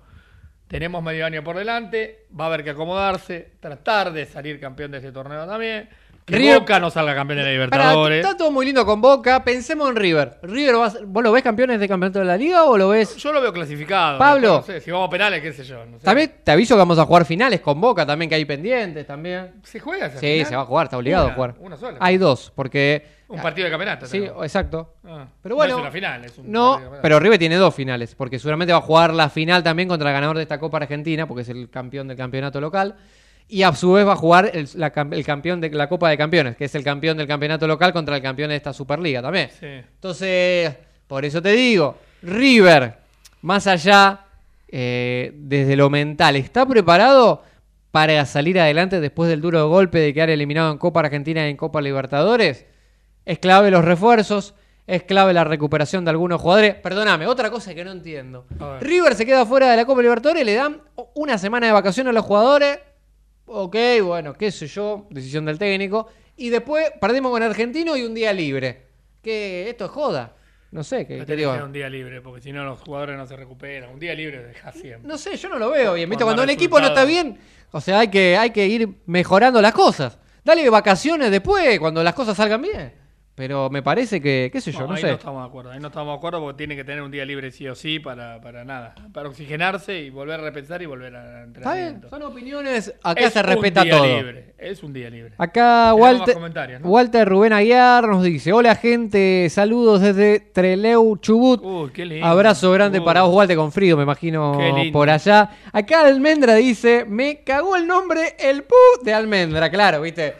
[0.69, 4.99] tenemos medio año por delante, va a haber que acomodarse, tratar de salir campeón de
[4.99, 5.89] ese torneo también.
[6.25, 8.25] Que River- Boca no salga campeón de la Libertadores.
[8.25, 9.45] está todo muy lindo con Boca.
[9.45, 10.39] Pensemos en River.
[10.43, 13.15] River ¿Vos lo ves campeones de campeonato de la liga o lo ves?
[13.17, 14.19] Yo lo veo clasificado.
[14.19, 14.49] Pablo.
[14.57, 15.85] No sé, si vamos a penales, qué sé yo.
[15.85, 16.05] no sé.
[16.05, 19.53] También te aviso que vamos a jugar finales con Boca también, que hay pendientes también.
[19.65, 20.47] ¿Se juega esa Sí, final?
[20.47, 21.55] se va a jugar, está obligado Una, a jugar.
[21.61, 21.99] Una sola.
[22.01, 23.07] Hay dos, porque.
[23.29, 24.07] Un partido de campeonato.
[24.07, 24.95] Sí, exacto.
[25.07, 28.15] Ah, Pero bueno, No es una final, es un No, pero River tiene dos finales,
[28.15, 31.27] porque seguramente va a jugar la final también contra el ganador de esta Copa Argentina,
[31.27, 32.95] porque es el campeón del campeonato local.
[33.49, 36.17] Y a su vez va a jugar el, la el campeón de la Copa de
[36.17, 39.51] Campeones, que es el campeón del campeonato local contra el campeón de esta Superliga también.
[39.51, 39.67] Sí.
[39.67, 40.75] Entonces,
[41.07, 42.95] por eso te digo, River,
[43.43, 44.25] más allá
[44.69, 47.43] eh, desde lo mental, ¿está preparado
[47.91, 51.57] para salir adelante después del duro golpe de quedar eliminado en Copa Argentina y en
[51.57, 52.67] Copa Libertadores?
[53.25, 54.55] Es clave los refuerzos,
[54.87, 56.75] es clave la recuperación de algunos jugadores.
[56.75, 58.47] Perdóname, otra cosa que no entiendo.
[58.81, 60.81] River se queda fuera de la Copa Libertadores, le dan
[61.15, 62.79] una semana de vacaciones a los jugadores.
[63.47, 66.09] Ok, bueno, qué sé yo, decisión del técnico.
[66.37, 68.87] Y después perdimos con Argentino y un día libre.
[69.23, 70.37] Que esto es joda.
[70.71, 71.53] No sé, que, que digo.
[71.53, 73.91] un día libre, porque si no los jugadores no se recuperan.
[73.91, 75.07] Un día libre deja siempre.
[75.07, 76.11] No sé, yo no lo veo bien.
[76.11, 76.25] ¿Viste?
[76.25, 77.39] Cuando el equipo no está bien,
[77.71, 80.19] o sea, hay que, hay que ir mejorando las cosas.
[80.43, 83.04] Dale vacaciones después, cuando las cosas salgan bien.
[83.37, 85.09] Pero me parece que, qué sé yo, No, no ahí sé.
[85.09, 85.71] no estamos de acuerdo.
[85.73, 87.99] Ahí no estamos de acuerdo porque tiene que tener un día libre sí o sí
[87.99, 88.95] para, para nada.
[89.13, 92.09] Para oxigenarse y volver a repensar y volver bien, entrenamiento.
[92.11, 92.95] son opiniones.
[93.03, 94.07] Acá Es se un respeta día todo.
[94.07, 95.33] libre, Es un día libre.
[95.37, 96.89] Acá Tenemos Walter, más comentarios, ¿no?
[96.89, 101.61] Walter Rubén Aguiar nos dice: Hola gente, saludos desde Treleu, Chubut.
[101.65, 102.25] Uy, qué lindo.
[102.27, 104.57] Abrazo grande para vos, Walter, con frío, me imagino
[104.93, 105.51] por allá.
[105.73, 110.35] Acá Almendra dice: Me cagó el nombre el pu de Almendra, claro, ¿viste?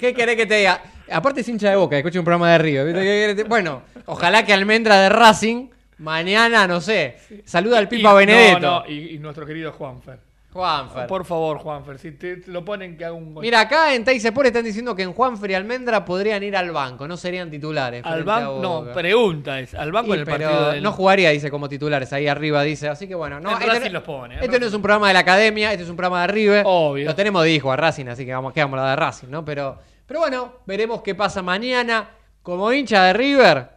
[0.00, 0.82] ¿Qué querés que te diga?
[1.10, 2.84] Aparte es hincha de boca, escucha un programa de Río.
[2.84, 3.00] ¿viste?
[3.00, 5.68] ¿Qué querés que te- Bueno, ojalá que Almendra de Racing,
[5.98, 8.60] mañana, no sé, saluda al Pipa Y- Benedetto.
[8.60, 10.18] No, no, y, y nuestro querido Juanfer.
[10.52, 11.06] Juanfer.
[11.06, 13.42] Por favor, Juanfer, si te, te lo ponen que haga un gol.
[13.42, 16.70] Mira, acá en Teis Sport están diciendo que en Juanfer y Almendra podrían ir al
[16.72, 18.04] banco, no serían titulares.
[18.04, 20.82] al banco, no, pregunta es, al banco Y, en el pero partido del...
[20.82, 22.88] no jugaría, dice, como titulares, ahí arriba dice.
[22.90, 25.08] Así que bueno, no, En este, Racing no- los pone, este no es un programa
[25.08, 26.64] de la academia, este es un programa de River.
[26.66, 27.06] Obvio.
[27.06, 29.28] Lo tenemos de hijo a Racing, así que vamos, que vamos a hablar de Racing,
[29.30, 29.44] ¿no?
[29.44, 32.10] Pero, pero bueno, veremos qué pasa mañana.
[32.42, 33.68] Como hincha de River,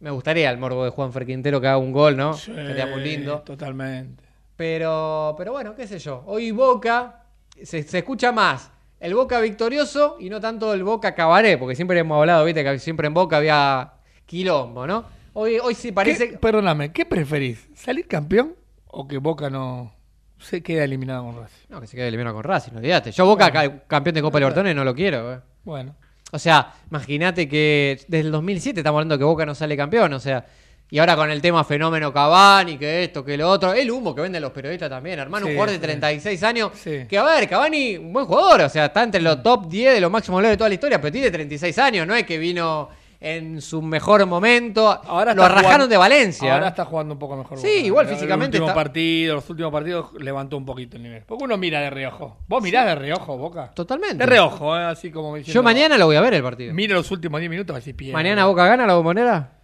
[0.00, 2.34] me gustaría el morbo de Juanfer Quintero que haga un gol, ¿no?
[2.34, 3.38] Sí, Sería muy lindo.
[3.40, 4.24] Totalmente.
[4.56, 6.22] Pero, pero bueno, qué sé yo.
[6.26, 7.24] Hoy Boca
[7.62, 11.98] se, se escucha más el Boca victorioso y no tanto el Boca cabaret, porque siempre
[11.98, 13.92] hemos hablado, viste, que siempre en Boca había
[14.24, 15.04] quilombo, ¿no?
[15.34, 16.30] Hoy, hoy sí parece.
[16.30, 17.68] ¿Qué- perdóname, ¿qué preferís?
[17.74, 18.54] ¿Salir campeón
[18.86, 19.92] o que Boca no
[20.38, 21.66] se queda eliminado con Racing?
[21.68, 23.12] No, que se quede eliminado con Racing, no olvídate.
[23.12, 25.40] Yo Boca ca- campeón de Copa Libertadores no lo quiero, eh.
[25.64, 25.94] Bueno,
[26.32, 30.18] O sea, imagínate que desde el 2007 estamos hablando que Boca no sale campeón, o
[30.20, 30.44] sea,
[30.90, 34.20] y ahora con el tema fenómeno Cavani, que esto, que lo otro, el humo que
[34.20, 35.82] venden los periodistas también, hermano, Sí, un jugador de sí.
[35.82, 37.06] 36 años, Sí.
[37.08, 40.00] que a ver, Cavani, un buen jugador, o sea, está entre los top 10 de
[40.00, 42.88] los máximos goleadores de toda la historia, pero tiene 36 años, no es que vino
[43.18, 46.52] en su mejor momento, ahora lo está arrajaron jugando- de Valencia.
[46.54, 47.58] Ahora está jugando un poco mejor.
[47.58, 51.22] Sí, igual El físicamente último está- partido, los últimos partidos levantó un poquito el nivel.
[51.26, 52.36] Porque uno mira de reojo.
[52.46, 53.72] ¿Vos mirás de reojo, Boca?
[53.74, 54.18] Totalmente.
[54.18, 54.84] De reojo, ¿eh?
[54.84, 56.74] así como diciendo, Yo mañana lo voy a ver el partido.
[56.74, 58.12] Mira los últimos 10 minutos a ver si pierde.
[58.12, 59.54] ¿Mañana Boca gana la bombonera?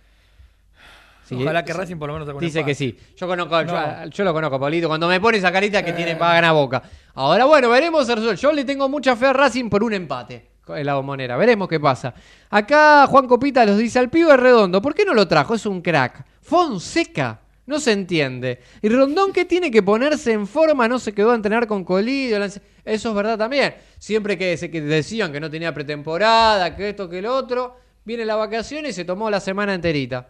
[1.36, 2.96] Sí, Ojalá que Racing por lo menos un Dice que sí.
[3.16, 4.06] Yo conozco, yo, No.
[4.06, 4.88] yo lo conozco, Pablito.
[4.88, 6.82] Cuando me pone esa carita que tiene va a ganar Boca.
[7.14, 8.36] Ahora, bueno, veremos el.
[8.36, 11.36] Yo le tengo mucha fe a Racing por un empate en la bombonera.
[11.36, 12.14] Veremos qué pasa.
[12.50, 14.80] Acá Juan Copita los dice al pibe redondo.
[14.80, 15.54] ¿Por qué no lo trajo?
[15.54, 16.24] Es un crack.
[16.40, 17.40] Fonseca.
[17.64, 18.60] No se entiende.
[18.82, 22.42] Y Rondón que tiene que ponerse en forma, no se quedó a entrenar con Colidio.
[22.42, 23.74] Eso es verdad también.
[23.98, 28.24] Siempre que, se, que decían que no tenía pretemporada, que esto, que lo otro, viene
[28.24, 30.28] la vacación y se tomó la semana enterita.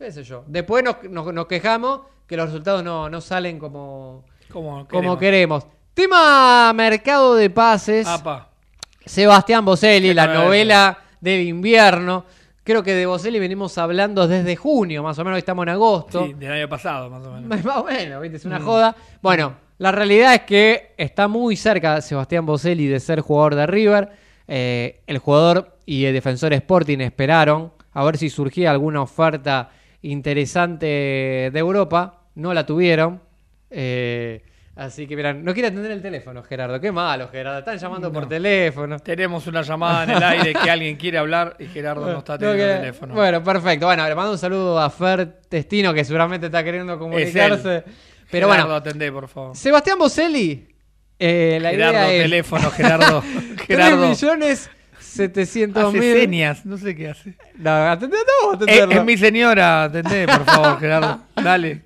[0.00, 0.44] ¿Qué sé yo?
[0.46, 5.18] Después nos, nos- nos quejamos que los resultados no, no salen como, Como como queremos.
[5.18, 5.66] queremos.
[5.94, 8.06] Tema mercado de pases.
[8.06, 8.48] Apa.
[9.04, 12.24] Sebastián Boselli, la novela del invierno.
[12.64, 16.24] Creo que de Boselli venimos hablando desde junio, más o menos, hoy estamos en agosto.
[16.26, 17.64] Sí, del año pasado, más o menos.
[17.64, 18.36] Más o menos, ¿viste?
[18.38, 18.94] es una joda.
[19.20, 24.08] Bueno, la realidad es que está muy cerca Sebastián Boselli de ser jugador de River.
[24.46, 29.70] Eh, el jugador y el defensor Sporting esperaron a ver si surgía alguna oferta
[30.02, 30.86] interesante
[31.52, 32.24] de Europa.
[32.34, 33.20] No la tuvieron.
[33.70, 34.42] Eh,
[34.76, 36.80] así que, miran, no quiere atender el teléfono, Gerardo.
[36.80, 37.58] Qué malo, Gerardo.
[37.60, 38.98] Están llamando por teléfono.
[38.98, 42.52] Tenemos una llamada en el aire que alguien quiere hablar y Gerardo no está No,
[42.52, 43.14] que- el teléfono.
[43.14, 43.86] Bueno, perfecto.
[43.86, 47.84] Bueno, le mando un saludo a Fer Testino, que seguramente está queriendo comunicarse.
[48.30, 49.56] Pero Gerardo, bueno, atendé, por favor.
[49.56, 50.68] Sebastián Boselli,
[51.18, 53.22] eh, la Gerardo, idea es teléfono, Gerardo.
[53.56, 54.08] 3 Gerardo.
[54.08, 54.70] millones
[55.10, 56.12] 700 Hace mil.
[56.14, 57.34] señas, no sé qué hace.
[57.56, 61.20] No, atendé a todo, Es, es mi señora, atendé, por favor, Gerardo.
[61.36, 61.82] Dale.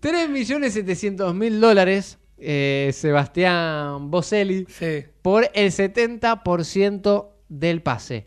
[0.00, 5.04] 3 millones 700 mil dólares, eh, Sebastián Boselli, Sí.
[5.22, 8.26] por el 70% del pase.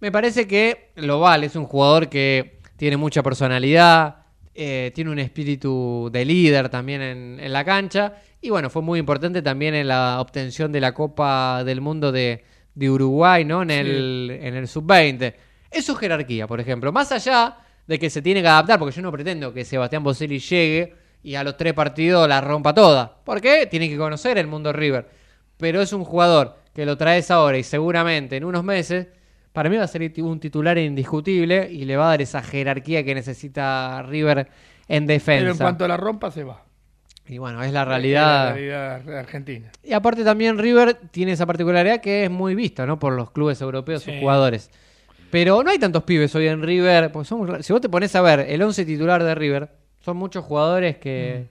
[0.00, 4.16] Me parece que lo vale, es un jugador que tiene mucha personalidad,
[4.54, 8.98] eh, tiene un espíritu de líder también en, en la cancha y bueno, fue muy
[8.98, 12.44] importante también en la obtención de la Copa del Mundo de,
[12.74, 13.62] de Uruguay, ¿no?
[13.62, 15.34] En el, en el sub-20.
[15.70, 16.92] Eso es jerarquía, por ejemplo.
[16.92, 17.56] Más allá
[17.86, 21.34] de que se tiene que adaptar, porque yo no pretendo que Sebastián Boselli llegue y
[21.34, 23.18] a los tres partidos la rompa toda.
[23.24, 25.08] Porque tiene que conocer el mundo River.
[25.56, 29.06] Pero es un jugador que lo traes ahora y seguramente en unos meses,
[29.52, 33.04] para mí va a ser un titular indiscutible y le va a dar esa jerarquía
[33.04, 34.48] que necesita River
[34.88, 35.42] en defensa.
[35.42, 36.63] Pero en cuanto a la rompa, se va.
[37.26, 38.44] Y bueno, es la Es realidad.
[38.48, 39.70] la realidad argentina.
[39.82, 42.98] Y aparte también River tiene esa particularidad que es muy vista, ¿no?
[42.98, 44.20] Por los clubes europeos, sus Sí.
[44.20, 44.70] jugadores.
[45.30, 47.10] Pero no hay tantos pibes hoy en River.
[47.10, 49.68] Porque si vos te pones a ver el 11 titular de River,
[50.00, 51.46] son muchos jugadores que,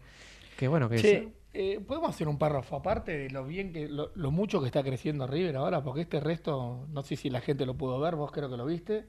[0.57, 4.11] que bueno, que Che, eh, ¿podemos hacer un párrafo aparte de lo bien que, lo,
[4.15, 5.83] lo mucho que está creciendo River ahora?
[5.83, 8.65] Porque este resto, no sé si la gente lo pudo ver, vos creo que lo
[8.65, 9.05] viste.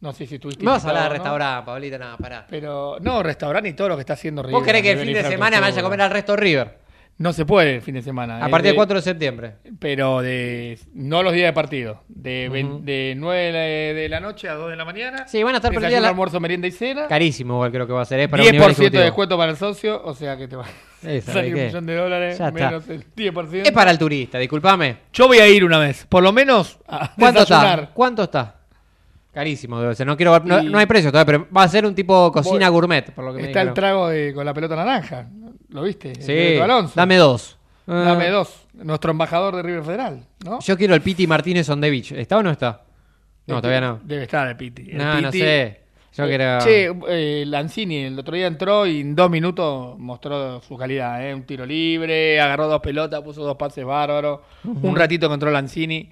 [0.00, 0.64] No sé si tuviste.
[0.64, 2.46] Me vas a hablar de o no, restaurante, Pablito, nada, pará.
[2.48, 4.54] Pero, no, restaurante y todo lo que está haciendo River.
[4.54, 6.86] ¿Vos querés que el fin de semana me vaya a comer al resto de River?
[7.18, 8.44] No se puede el fin de semana.
[8.44, 9.54] A eh, partir del de- 4 de septiembre.
[9.78, 12.02] Pero de no los días de partido.
[12.08, 12.80] De, Ujú.
[12.84, 15.26] de 9 de, de la noche a 2 de la mañana.
[15.26, 17.06] Sí, van a estar perdidas la- almuerzo, merienda y cena.
[17.08, 18.28] Carísimo igual creo que va a ser, ¿eh?
[18.28, 20.66] Para un nivel 10% de descuento para el socio, o sea que te va a
[20.66, 20.72] Sí,
[21.02, 22.66] ¿sabés salir un millón de dólares Ya está.
[22.68, 23.62] menos el 10%.
[23.64, 24.96] Es para el turista, discúlpame.
[25.14, 27.78] Yo voy a ir una vez, por lo menos a ¿Cuánto desayunar.
[27.80, 27.94] está?
[27.94, 28.56] ¿Cuánto está?
[29.36, 30.06] Carísimo, debe ser.
[30.06, 33.12] No quiero no, hay precio todavía, pero va a ser un tipo cocina Voy- gourmet,
[33.12, 35.28] por lo que me Está el trago de- con la pelota naranja.
[35.68, 36.12] ¿Lo viste?
[36.12, 36.94] El Sí, Alonso.
[36.96, 37.58] dame dos.
[37.86, 38.66] Dame Ah, dos.
[38.72, 40.58] Nuestro embajador de River Federal, ¿no?
[40.60, 42.12] Yo quiero el Piti Martínez on the beach.
[42.12, 42.80] ¿Está o no está?
[43.46, 44.00] No, El todavía no.
[44.04, 44.90] Debe estar el Piti.
[44.92, 45.80] El No, no sé.
[46.14, 46.58] Yo era...
[46.60, 51.22] Che, eh, Lanzini el otro día entró y en dos minutos mostró su calidad.
[51.28, 51.34] ¿eh?
[51.34, 54.40] Un tiro libre, agarró dos pelotas, puso dos pases bárbaros.
[54.64, 56.08] Un ratito entró Lanzini.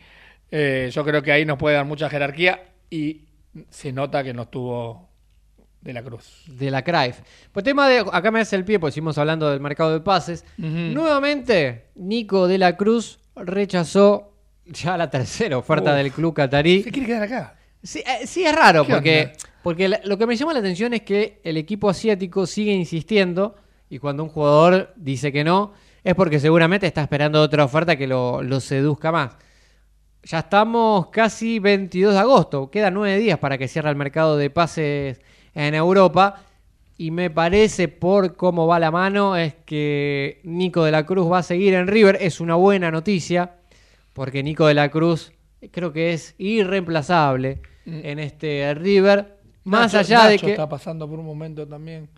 [0.51, 2.61] Eh, yo creo que ahí nos puede dar mucha jerarquía
[2.95, 3.24] y
[3.70, 5.09] se nota que no estuvo
[5.80, 6.45] de la cruz.
[6.47, 7.20] de la Cruyff.
[7.53, 10.45] Pues tema de, acá me hace el pie, pues seguimos hablando del mercado de pases.
[10.57, 14.32] Nuevamente, Nico de la Cruz rechazó
[14.66, 15.97] ya la tercera oferta Uf.
[15.97, 16.82] del club catarí.
[16.82, 17.57] Se quiere quedar acá.
[17.82, 19.32] Sí, eh, sí es raro, ¿Qué porque, onda?
[19.62, 23.57] porque la- lo que me llama la atención es que el equipo asiático sigue insistiendo
[23.90, 25.72] y cuando un jugador dice que no,
[26.03, 29.36] es porque seguramente está esperando otra oferta que lo, lo seduzca más.
[30.25, 34.49] Ya estamos casi 22 de agosto, quedan nueve días para que cierre el mercado de
[34.49, 35.20] pases
[35.55, 36.43] en Europa
[36.97, 41.39] y me parece por cómo va la mano es que Nico de la Cruz va
[41.39, 43.57] a seguir en River, es una buena noticia
[44.14, 45.33] porque Nico de la Cruz
[45.70, 51.18] creo que es irreemplazable en este River, más Nacho- allá de que está pasando por
[51.18, 52.09] un momento también.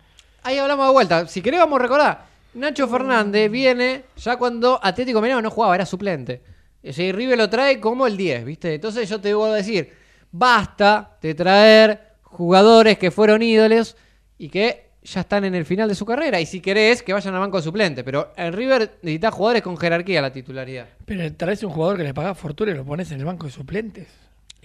[0.43, 1.27] Ahí hablamos de vuelta.
[1.27, 2.25] Si querés, vamos a recordar.
[2.53, 6.41] Nacho Fernández viene ya cuando Atlético Mineiro no jugaba, era suplente.
[6.89, 8.73] O sea, River lo trae como el 10, ¿viste?
[8.75, 9.91] Entonces yo te voy a decir,
[10.31, 13.95] basta de traer jugadores que fueron ídolos
[14.37, 16.39] y que ya están en el final de su carrera.
[16.41, 18.03] Y si querés, que vayan al banco suplente.
[18.03, 20.87] Pero en River necesitas jugadores con jerarquía la titularidad.
[21.05, 23.51] Pero traes un jugador que le pagas fortuna y lo pones en el banco de
[23.53, 24.07] suplentes.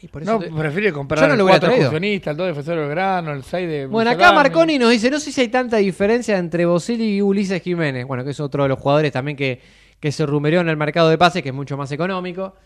[0.01, 1.87] Y por eso No, te- prefiere comprar no el lo hubiera 4 traído.
[1.87, 3.87] excursionista, el 2 defensor del grano, el 6 de.
[3.87, 4.33] Bueno, acá.
[4.33, 8.05] Marconi nos dice, no sé si hay tanta diferencia entre Boselli y Ulises Jiménez.
[8.05, 9.61] Bueno, que es otro de los jugadores también que,
[10.03, 12.57] que se rumoreó en el mercado de pases, que es mucho más económico.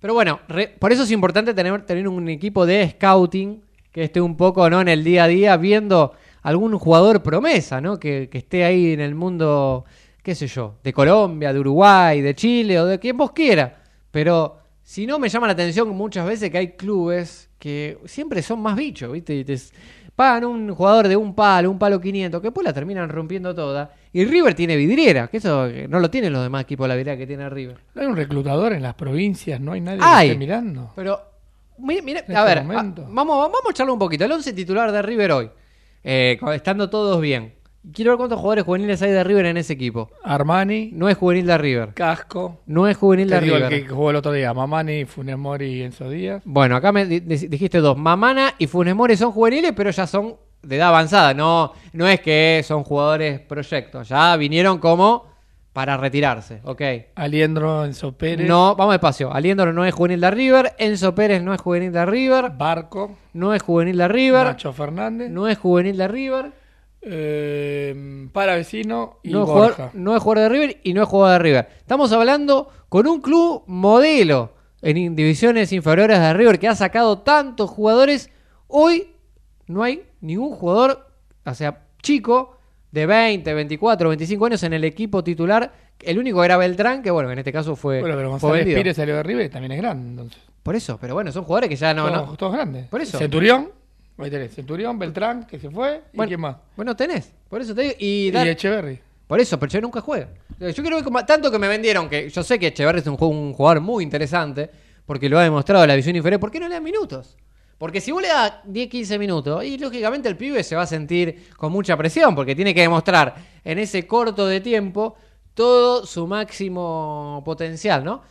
[0.00, 0.40] Pero bueno,
[0.80, 3.62] por eso es importante tener, tener un equipo de scouting
[3.92, 4.80] que esté un poco ¿no?
[4.80, 6.12] en el día a día viendo
[6.42, 8.00] algún jugador promesa, ¿no?
[8.00, 9.84] Que, que esté ahí en el mundo,
[10.24, 13.80] qué sé yo, de Colombia, de Uruguay, de Chile o de quien vos quiera.
[14.10, 18.60] Pero si no, me llama la atención muchas veces que hay clubes que siempre son
[18.60, 19.36] más bichos, ¿viste?
[19.36, 19.56] Y te
[20.16, 23.92] pagan un jugador de un palo, un palo 500, que después la terminan rompiendo toda.
[24.12, 27.26] Y River tiene vidriera, que eso no lo tienen los demás equipos, la vidriera que
[27.26, 27.78] tiene River.
[27.94, 30.28] No hay un reclutador en las provincias, no hay nadie Hay.
[30.28, 30.92] que esté mirando.
[30.94, 31.20] Pero,
[31.78, 34.24] mire, mire, En a este ver, a- vamos, vamos a echarle un poquito.
[34.24, 35.50] El 11 titular de River hoy,
[36.04, 37.54] eh, estando todos bien.
[37.92, 40.08] Quiero ver cuántos jugadores juveniles hay de River en ese equipo.
[40.22, 41.94] Armani, No es juvenil de River.
[41.94, 42.60] Casco.
[42.66, 43.82] No es juvenil Te de digo el River.
[43.82, 46.42] que jugó el otro día, Mamani, Funes Mori y Enzo Díaz.
[46.44, 47.96] Bueno, acá me di- di- dijiste dos.
[47.98, 51.34] Mamana y Funes Mori son juveniles, pero ya son de edad avanzada.
[51.34, 54.08] No, no es que son jugadores proyectos.
[54.08, 55.26] Ya vinieron como
[55.72, 56.60] para retirarse.
[56.64, 56.82] Ok.
[57.16, 58.46] Aliendro, Enzo Pérez.
[58.46, 59.32] No, vamos despacio.
[59.32, 60.72] Aliendro no es juvenil de River.
[60.78, 62.50] Enzo Pérez no es juvenil de River.
[62.56, 63.16] Barco.
[63.32, 64.44] No es juvenil de River.
[64.44, 65.30] Nacho Fernández.
[65.30, 66.52] No es juvenil de River.
[67.02, 69.74] Eh, para vecino y No es, Borja.
[69.74, 71.68] jugador, no es jugador de River y no es jugador de River.
[71.78, 77.70] Estamos hablando con un club modelo en divisiones inferiores de River que ha sacado tantos
[77.70, 78.30] jugadores.
[78.68, 79.08] Hoy
[79.66, 81.08] no hay ningún jugador,
[81.44, 82.56] o sea, chico,
[82.90, 85.72] de 20, 24, 25 años en el equipo titular.
[86.00, 88.64] El único era Beltrán, que bueno, en este caso fue, Bueno, pero González.
[88.74, 90.42] Pires salió de River y también es grande, entonces.
[90.62, 92.08] Por eso, pero bueno, son jugadores que ya no...
[92.08, 92.88] todos, no- todos grandes.
[92.88, 93.18] Por eso.
[93.18, 93.70] Centurión.
[94.18, 94.54] Ahí tenés.
[94.54, 96.02] Centurión, Beltrán, que se fue.
[96.12, 96.56] ¿Y bueno, quién más?
[96.76, 97.32] Bueno, tenés.
[97.48, 97.94] Por eso te digo.
[97.98, 99.00] Y, Y Echeverry.
[99.26, 100.28] Por eso, pero yo nunca juega.
[100.60, 103.16] Yo quiero ver como- tanto que me vendieron que yo sé que Echeverri es un,
[103.16, 104.70] ju- un jugador muy interesante
[105.06, 106.38] porque lo ha demostrado la visión inferior.
[106.40, 107.36] ¿Por qué no le dan minutos?
[107.78, 110.86] Porque si vos le das 10, 15 minutos, y lógicamente el pibe se va a
[110.86, 113.34] sentir con mucha presión porque tiene que demostrar
[113.64, 115.16] en ese corto de tiempo
[115.54, 118.22] todo su máximo potencial, ¿no?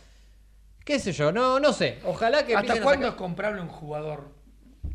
[0.84, 1.32] ¿Qué sé yo?
[1.32, 1.98] No, no sé.
[2.06, 4.30] Ojalá que ¿Hasta cuándo sacar- es comprable un jugador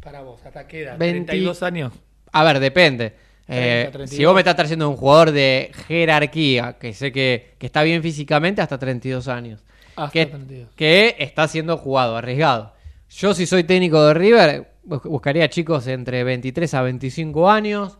[0.01, 0.39] para vos?
[0.45, 0.97] ¿Hasta qué edad?
[0.97, 1.93] 20 32 años.
[2.31, 3.13] A ver, depende.
[3.47, 4.09] 30, Eh, 32.
[4.17, 8.01] si vos me estás trayendo un jugador de jerarquía, que sé que, que está bien
[8.03, 9.63] físicamente, hasta 32 años.
[9.95, 10.69] Hasta que, 32.
[10.75, 12.73] que está siendo jugado, arriesgado.
[13.09, 17.97] Yo, si soy técnico de River, bus- buscaría chicos entre 23 a 25 años,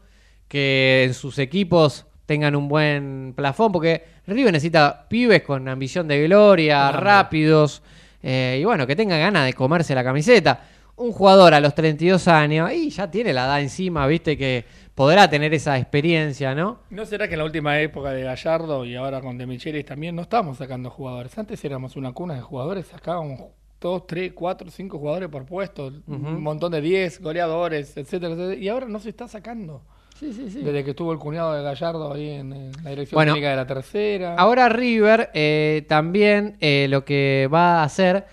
[0.48, 6.24] que en sus equipos tengan un buen plafón, porque River necesita pibes con ambición de
[6.28, 7.82] gloria, rápidos,
[8.22, 10.62] eh, y bueno, que tengan ganas de comerse la camiseta.
[10.98, 15.30] Un jugador a los 32 años, y ya tiene la edad encima, viste, que podrá
[15.30, 16.80] tener esa experiencia, ¿no?
[16.90, 20.16] ¿No será que en la última época de Gallardo y ahora con De Michelis también
[20.16, 21.38] no estamos sacando jugadores?
[21.38, 23.42] Antes éramos una cuna de jugadores, sacábamos
[23.80, 28.68] dos, tres, cuatro, cinco jugadores por puesto, un montón de 10 goleadores, etcétera, etcétera, y
[28.68, 29.84] ahora no se está sacando.
[30.20, 30.62] Sí, sí, sí.
[30.64, 33.56] Desde que estuvo el cuñado de Gallardo ahí en, en la dirección Bueno, técnica de
[33.56, 34.36] la tercera.
[34.36, 38.26] Ahora River eh, también eh, lo que va a hacer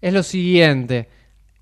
[0.00, 1.08] es lo siguiente.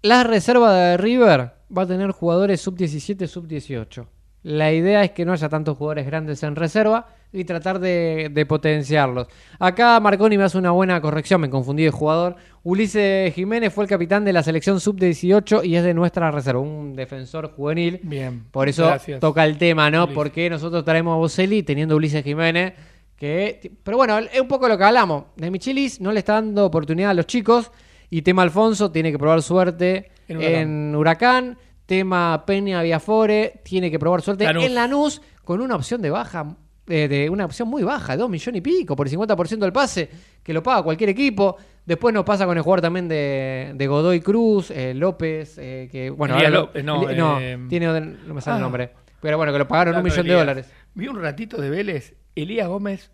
[0.07, 4.07] La reserva de River va a tener jugadores sub-17, sub-18.
[4.45, 8.47] La idea es que no haya tantos jugadores grandes en reserva y tratar de, de
[8.47, 9.27] potenciarlos.
[9.59, 12.37] Acá Marconi me hace una buena corrección, me confundí de jugador.
[12.63, 16.95] Ulises Jiménez fue el capitán de la selección sub-18 y es de nuestra reserva, un
[16.95, 17.99] defensor juvenil.
[18.05, 18.45] Bien.
[18.53, 19.19] Por eso Gracias.
[19.19, 20.05] toca el tema, ¿no?
[20.05, 20.15] Ulises.
[20.15, 22.75] Porque nosotros traemos a Boselli teniendo a Ulises Jiménez.
[23.17, 25.25] Que, pero bueno, es un poco lo que hablamos.
[25.35, 27.73] De Michelis no le está dando oportunidad a los chicos.
[28.11, 31.59] Y tema Alfonso tiene que probar suerte En en Huracán.
[31.87, 34.65] Tema Peña Viafore tiene que probar suerte Lanús.
[34.65, 36.57] en Lanús con una opción de baja.
[36.89, 39.73] eh, de una opción muy baja, de 2 millones y pico por el 50% del
[39.73, 40.09] pase,
[40.43, 41.57] que lo paga cualquier equipo.
[41.85, 46.11] Después nos pasa con el jugador también de, de Godoy Cruz, eh, López, eh, que
[46.11, 48.59] bueno, Elías ahora lo- López, no, no, eh, tiene, no me sale ah.
[48.59, 48.91] el nombre.
[49.21, 50.71] Pero bueno, que lo pagaron un millón de dólares.
[50.95, 52.15] Vi un ratito de Vélez.
[52.37, 53.11] Elías Gómez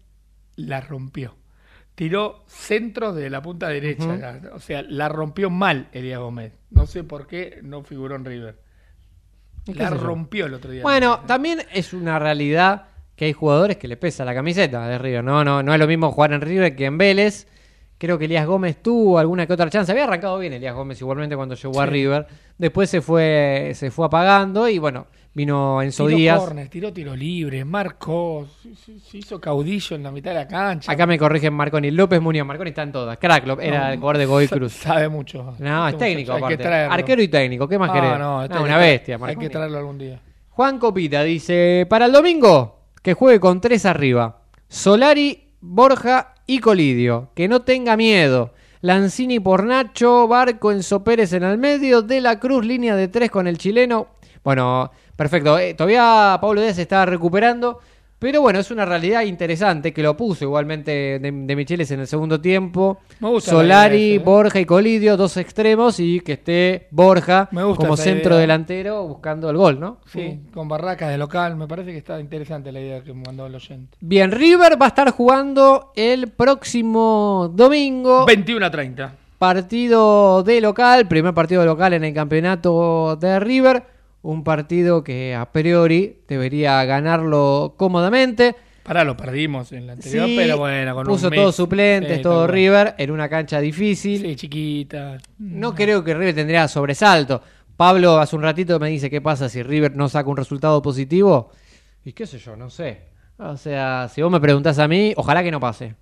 [0.57, 1.37] la rompió.
[1.95, 4.41] Tiró centro de la punta derecha.
[4.55, 6.53] O sea, la rompió mal Elías Gómez.
[6.71, 8.59] No sé por qué no figuró en River.
[9.67, 10.83] ¿Y qué La rompió el otro día.
[10.83, 15.23] Bueno, también es una realidad que hay jugadores que le pesa la camiseta de River.
[15.23, 17.47] No, no, no es lo mismo jugar en River que en Vélez.
[18.03, 19.93] Creo que Elías Gómez tuvo alguna que otra chance.
[19.93, 21.87] Había arrancado bien Elías Gómez igualmente cuando llegó a.
[21.87, 22.27] River.
[22.59, 26.43] Después se fue, se fue apagando y bueno, vino Enzo tiró Díaz.
[26.69, 28.49] tiró tiro libre, marcó,
[29.09, 30.91] se, hizo caudillo en la mitad de la cancha.
[30.91, 31.93] Acá me corrigen Marconi.
[31.93, 32.45] López Muñoz.
[32.45, 33.19] Marconi está en todas.
[33.19, 34.73] Crack, era el jugador de Godoy Cruz.
[34.73, 35.55] Sabe mucho.
[35.61, 36.57] No, es técnico hay aparte.
[36.57, 36.95] traerlo.
[36.95, 37.69] Arquero y técnico.
[37.69, 38.19] ¿Qué más No, querés?
[38.19, 39.47] no, No, hay una bestia, Hay Marconi.
[39.47, 40.21] que traerlo algún día.
[40.49, 44.43] Juan Copita dice, para el domingo, que juegue con tres arriba.
[44.67, 47.31] Solari, Borja y Colidio.
[47.35, 48.53] Que no tenga miedo.
[48.83, 53.31] Lanzini por Nacho, Barco, Enzo Pérez en el medio, De la Cruz, línea de tres
[53.31, 54.09] con el chileno.
[54.45, 55.59] Bueno, perfecto.
[55.59, 57.79] Eh, todavía Pablo Díaz se está recuperando.
[58.23, 62.07] Pero bueno, es una realidad interesante que lo puso igualmente de, de Micheles en el
[62.07, 63.01] segundo tiempo.
[63.19, 64.19] Me gusta la Solari, ¿eh?
[64.21, 68.43] Borja y Colidio, dos extremos, y que esté Borja Me gusta como centro idea.
[68.43, 69.99] delantero buscando el gol, ¿no?
[70.07, 71.57] Sí, con barracas de local.
[71.57, 73.99] Me parece que está interesante la idea que mandó el oyente.
[74.01, 78.25] Bien, River va a estar jugando el próximo domingo.
[78.25, 79.15] 21 a 30.
[79.37, 83.83] Partido de local, primer partido de local en el campeonato de River.
[84.23, 88.55] Un partido que a priori debería ganarlo cómodamente.
[88.83, 92.23] Pará, lo perdimos en la anterior, Sí, pero bueno, con puso un todos suplentes, Sí,
[92.23, 92.47] todo.
[92.47, 94.23] River en una cancha difícil.
[94.23, 95.19] Sí, chiquita.
[95.39, 97.43] No creo que River tendría sobresalto.
[97.77, 101.51] Pablo hace un ratito me dice qué pasa si River no saca un resultado positivo.
[102.05, 103.03] Y qué sé yo, no sé.
[103.39, 105.95] O sea, si vos me preguntás a mí, ojalá que no pase.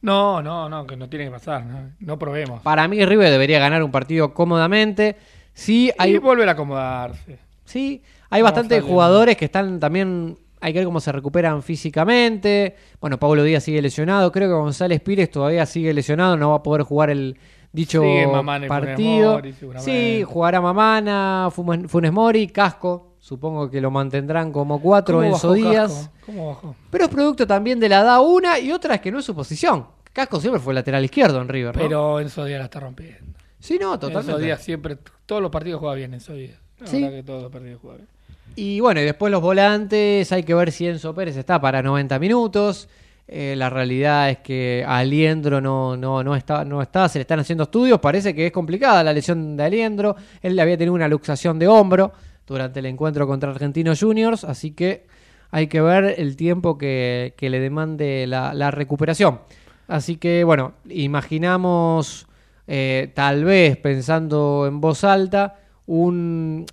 [0.00, 1.64] No, no, no, que no tiene que pasar.
[1.64, 2.62] No, no probemos.
[2.62, 5.16] Para mí River debería ganar un partido cómodamente.
[5.54, 7.38] Sí, hay, Y volver a acomodarse.
[7.68, 10.38] Sí, hay bastantes jugadores que están también...
[10.60, 12.74] Hay que ver cómo se recuperan físicamente.
[13.00, 14.32] Bueno, Pablo Díaz sigue lesionado.
[14.32, 16.36] Creo que González Pires todavía sigue lesionado.
[16.36, 17.38] No va a poder jugar el
[17.70, 19.32] dicho Sigue Mamana y Funes partido.
[19.34, 23.14] Mori, sí, jugará Mamana, Funes Mori, Casco.
[23.20, 26.10] Supongo que lo mantendrán como cuatro ¿Cómo en bajó Díaz.
[26.26, 26.74] ¿Cómo bajó?
[26.90, 29.36] Pero es producto también de la edad una y otra es que no es su
[29.36, 29.86] posición.
[30.12, 31.82] Casco siempre fue lateral izquierdo en River, ¿no?
[31.82, 33.38] Pero Enzo Díaz la está rompiendo.
[33.60, 34.42] Sí, no, Enzo totalmente.
[34.42, 36.58] Díaz siempre, todos los partidos juega bien Enzo Díaz.
[36.80, 37.02] La Sí.
[37.02, 38.08] verdad que todos los partidos juega bien.
[38.56, 42.18] Y bueno, y después los volantes, hay que ver si Enzo Pérez está para 90
[42.18, 42.88] minutos.
[43.30, 47.40] Eh, la realidad es que Aliendro no, no, no, está, no está, se le están
[47.40, 48.00] haciendo estudios.
[48.00, 50.16] Parece que es complicada la lesión de Aliendro.
[50.42, 52.10] Él había tenido una luxación de hombro
[52.46, 55.06] durante el encuentro contra Argentinos Juniors, así que
[55.50, 59.40] hay que ver el tiempo que, que le demande la, la recuperación.
[59.88, 62.26] Así que bueno, imaginamos,
[62.66, 65.56] eh, tal vez pensando en voz alta,
[65.88, 66.66] un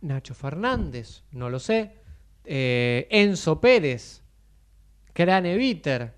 [0.00, 1.90] Nacho Fernández, no lo sé.
[2.44, 4.22] Eh, Enzo Pérez,
[5.12, 6.14] Craneviter.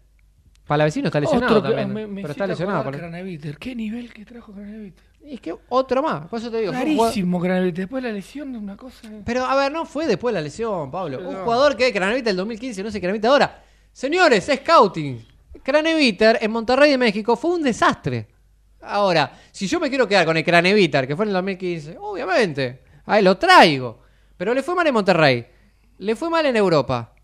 [0.67, 1.93] Palavecino está lesionado Otro también.
[1.93, 2.91] me- me pero está lesionado.
[2.91, 3.59] Craneviter.
[3.59, 5.03] ¿Qué nivel que trajo Craneviter?
[5.25, 6.29] Y es que otro más.
[6.29, 6.73] Por eso te digo.
[6.73, 7.85] Rarísimo Craneviter.
[7.85, 9.09] Después de la lesión es una cosa...
[9.25, 11.19] Pero a ver, no fue después de la lesión, Pablo.
[11.29, 13.63] Un jugador que Craneviter del 2015 no se Craneviter ahora.
[13.93, 15.25] Señores, es scouting.
[15.63, 18.29] Craneviter en Monterrey de México fue un desastre.
[18.83, 22.83] Ahora, si yo me quiero quedar con el Craneviter, que fue en el 2015, obviamente,
[23.07, 24.01] ahí lo traigo.
[24.37, 25.47] Pero le fue mal en Monterrey.
[25.99, 27.15] Le fue mal en Europa.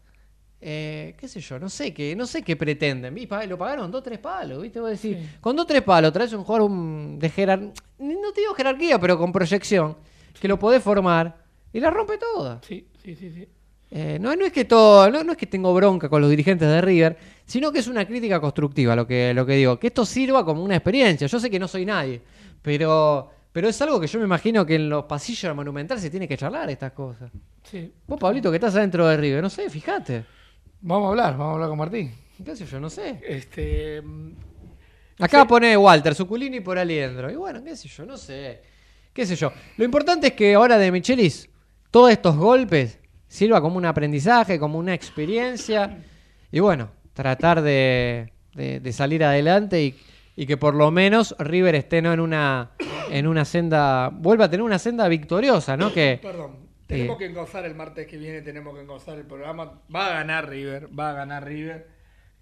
[0.61, 3.14] Eh, qué sé yo, no sé qué, no sé qué pretenden.
[3.48, 4.80] Lo pagaron dos, tres palos, ¿viste?
[4.80, 8.54] Vos decís, con dos, tres palos traes un jugador un- de jerarquía, no te digo
[8.54, 9.96] jerarquía, pero con proyección,
[10.40, 11.36] que lo podés formar
[11.72, 12.61] y la rompe toda.
[12.66, 13.48] Sí, sí, sí, sí.
[13.91, 16.68] Eh, no, no es que todo, no, no es que tengo bronca con los dirigentes
[16.68, 17.16] de River,
[17.47, 19.78] sino que es una crítica constructiva lo que, lo que digo.
[19.78, 21.26] Que esto sirva como una experiencia.
[21.26, 22.20] Yo sé que no soy nadie,
[22.61, 26.11] pero, pero es algo que yo me imagino que en los pasillos del Monumental se
[26.11, 27.30] tiene que charlar estas cosas.
[27.62, 27.93] sí.
[28.07, 30.24] Vos, Pablito, que estás adentro de River, no sé, fíjate.
[30.80, 32.14] Vamos a hablar, vamos a hablar con Martín.
[32.45, 32.78] ¿Qué sé yo?
[32.78, 33.20] No sé.
[33.26, 34.03] Este...
[35.18, 37.30] Acá pone Walter, Suculini por Aliendro.
[37.30, 38.62] Y bueno, qué sé yo, no sé.
[39.12, 39.53] Qué sé yo.
[39.76, 41.51] Lo importante es que ahora de Michelis,
[41.91, 45.99] todos estos golpes sirva como un aprendizaje, como una experiencia.
[46.51, 49.95] Y bueno, tratar de, de- de salir adelante y,
[50.37, 52.12] y que por lo menos River esté ¿no?
[52.12, 52.70] en una
[53.11, 55.93] en una senda, vuelva a tener una senda victoriosa, ¿no?
[55.93, 56.68] Que Perdón.
[56.87, 57.18] Tenemos Eh.
[57.18, 59.81] que engozar el martes que viene, tenemos que engozar el programa.
[59.95, 61.87] Va a ganar River, va a ganar River.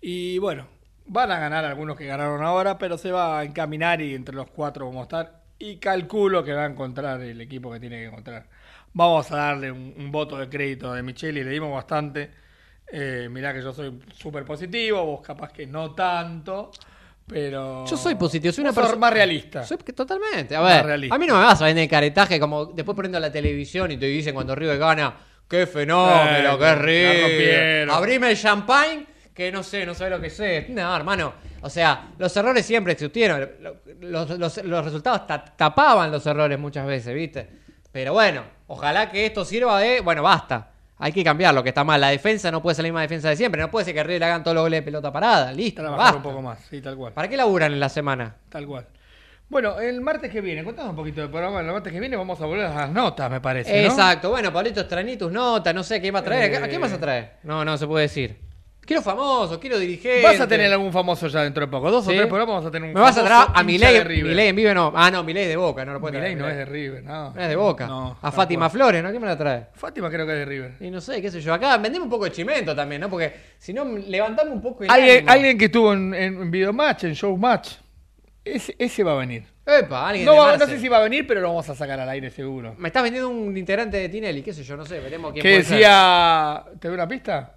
[0.00, 0.66] Y bueno,
[1.06, 4.48] van a ganar algunos que ganaron ahora, pero se va a encaminar y entre los
[4.50, 5.42] cuatro vamos a estar.
[5.58, 8.46] Y calculo que va a encontrar el equipo que tiene que encontrar.
[8.96, 12.30] Vamos a darle un, un voto de crédito de Micheli, le dimos bastante.
[12.90, 16.70] Eh, mirá que yo soy súper positivo, vos capaz que no tanto,
[17.26, 17.84] pero...
[17.84, 19.64] Yo soy positivo, soy una persona más realista.
[19.64, 20.56] Soy totalmente.
[20.56, 23.30] A ver, a mí no me vas a vender el caretaje como después prendo la
[23.30, 25.14] televisión y te dicen cuando River gana,
[25.46, 27.90] qué fenómeno, Eh, qué rompieron.
[27.96, 30.66] Abrime el champagne, que no sé, no sé lo que sé.
[30.70, 31.34] No, hermano.
[31.60, 33.46] O sea, los errores siempre existieron.
[34.00, 37.46] Los, los- los resultados ta- tapaban los errores muchas veces, ¿viste?
[37.92, 40.70] Pero bueno, ojalá que esto sirva de, bueno, basta.
[40.98, 42.00] Hay que cambiar lo que está mal.
[42.00, 43.60] La defensa no puede ser la misma defensa de siempre.
[43.60, 45.52] No puede ser que River hagan todos los goles de pelota parada.
[45.52, 45.82] Listo.
[45.82, 47.12] Trabajar un poco más, sí, tal cual.
[47.12, 48.36] ¿Para qué laburan en la semana?
[48.48, 48.86] Tal cual.
[49.48, 51.60] Bueno, el martes que viene, contame un poquito del programa.
[51.60, 53.82] El martes que viene vamos a volver a las notas, me parece.
[53.82, 53.88] ¿no?
[53.88, 56.52] Exacto, bueno, Pablito, extrañí tus notas, no sé qué va a traer.
[56.52, 56.56] Eh.
[56.56, 57.34] ¿A quién vas a traer?
[57.42, 58.45] No, no se puede decir.
[58.86, 60.22] Quiero famosos, quiero dirigentes.
[60.22, 61.90] Vas a tener algún famoso ya dentro de poco.
[61.90, 62.12] Dos ¿Sí?
[62.12, 64.22] o tres programas vas a tener un Me vas a famoso traer a Milei.
[64.22, 64.92] Milei en vivo no.
[64.94, 67.32] Ah, no, Milei de Boca, no lo puede Milei no es de River, no.
[67.34, 67.86] No es de Boca.
[67.88, 68.70] No, a Fátima cual.
[68.70, 69.10] Flores, ¿no?
[69.10, 69.66] ¿Quién me la trae?
[69.74, 70.74] Fátima creo que es de River.
[70.80, 71.52] Y no sé, qué sé yo.
[71.52, 73.10] Acá vendemos un poco de chimento también, ¿no?
[73.10, 75.32] Porque si no, levantamos un poco el Alguien, ánimo.
[75.32, 77.70] alguien que estuvo en, en, en Videomatch, en Showmatch,
[78.44, 79.42] ese, ese va a venir.
[79.66, 81.98] Epa, alguien No, va- no sé si va a venir, pero lo vamos a sacar
[81.98, 82.76] al aire seguro.
[82.78, 85.48] Me estás vendiendo un integrante de Tinelli, qué sé yo, no sé, veremos quién Que
[85.54, 85.78] puede ser.
[85.78, 86.62] decía...
[86.78, 87.55] ¿Te doy una pista?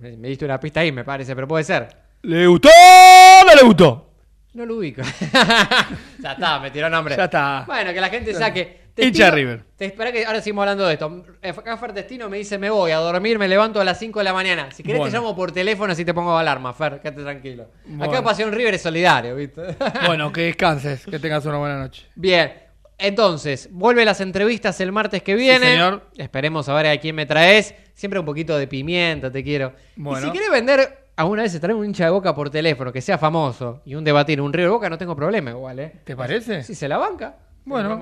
[0.00, 1.88] Me, me diste una pista ahí, me parece, pero puede ser.
[2.22, 4.10] ¿Le gustó o no le gustó?
[4.54, 5.02] No lo ubico.
[6.18, 7.14] ya está, me tiró nombre.
[7.14, 7.64] Ya está.
[7.66, 8.86] Bueno, que la gente saque.
[8.96, 9.62] Hincha River.
[9.76, 11.24] Te espera que ahora seguimos hablando de esto.
[11.42, 14.24] Acá Fer Testino me dice, me voy a dormir, me levanto a las 5 de
[14.24, 14.70] la mañana.
[14.72, 15.12] Si querés Bueno.
[15.12, 17.68] te llamo por teléfono así te pongo alarma, Fer, quédate tranquilo.
[17.84, 18.10] Bueno.
[18.10, 19.76] Acá Pasión River es solidario, ¿viste?
[20.06, 22.06] Bueno, que descanses, que tengas una buena noche.
[22.14, 22.65] Bien.
[22.98, 25.66] Entonces, vuelve las entrevistas el martes que viene.
[25.72, 26.08] señor.
[26.16, 27.74] Esperemos a ver a quién me traes.
[27.94, 29.72] Siempre un poquito de pimienta, te quiero.
[29.96, 30.26] Bueno.
[30.26, 33.00] Y si querés vender, alguna vez se trae un hincha de boca por teléfono, que
[33.00, 35.92] sea famoso, y un debatir, un River Boca, no tengo problema igual, ¿eh?
[36.04, 36.62] ¿Te parece?
[36.62, 37.36] Si se la banca.
[37.66, 37.98] Bueno,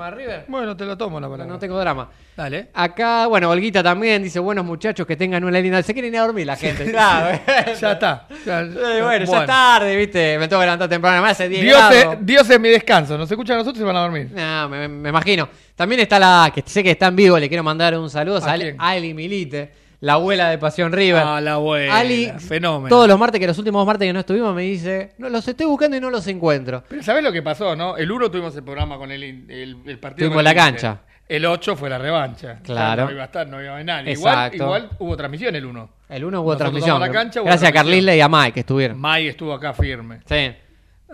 [0.49, 1.53] bueno, te lo tomo la palabra.
[1.53, 2.11] no tengo drama.
[2.37, 2.69] Dale.
[2.75, 5.83] Acá, bueno, Olguita también dice, buenos muchachos que tengan una linda...
[5.83, 7.41] Se quieren ir a dormir la gente, claro.
[7.81, 8.29] Ya está.
[8.45, 11.63] Ya- Eh, bueno, ya es tarde, viste, me tengo que levantar temprano, además hace 10
[11.63, 13.17] Dios es, Dios es mi descanso.
[13.17, 14.29] Nos escuchan a nosotros y van a dormir.
[14.35, 15.49] No, me, me imagino.
[15.75, 18.53] También está la, que sé que está en vivo, le quiero mandar un saludo ¿A
[18.53, 18.77] a, quién?
[18.79, 19.73] a Ali Milite,
[20.05, 21.23] la abuela de Pasión River.
[21.25, 22.89] Ah, la abuela, Ali, fenómeno.
[22.89, 25.67] todos los martes, que los últimos martes que no estuvimos, me dice, no, los estoy
[25.67, 26.85] buscando y no los encuentro.
[26.89, 27.97] Pero ¿sabés lo que pasó, no?
[27.97, 30.27] El 1 tuvimos el programa con el, in- el, el partido.
[30.27, 30.99] Tuvimos con la cancha.
[31.27, 32.59] El 8 fue la revancha.
[32.63, 33.07] Claro.
[33.07, 34.13] No iba a estar, no iba a haber nadie.
[34.13, 35.89] Igual, igual hubo transmisión el 1.
[36.11, 36.95] El uno hubo Nosotros transmisión.
[37.01, 37.73] vamos a la cancha, hubo Gracias a.
[37.73, 39.01] Carlisle y a Mike que estuvieron.
[39.01, 40.21] May estuvo acá firme.
[40.27, 40.53] Sí.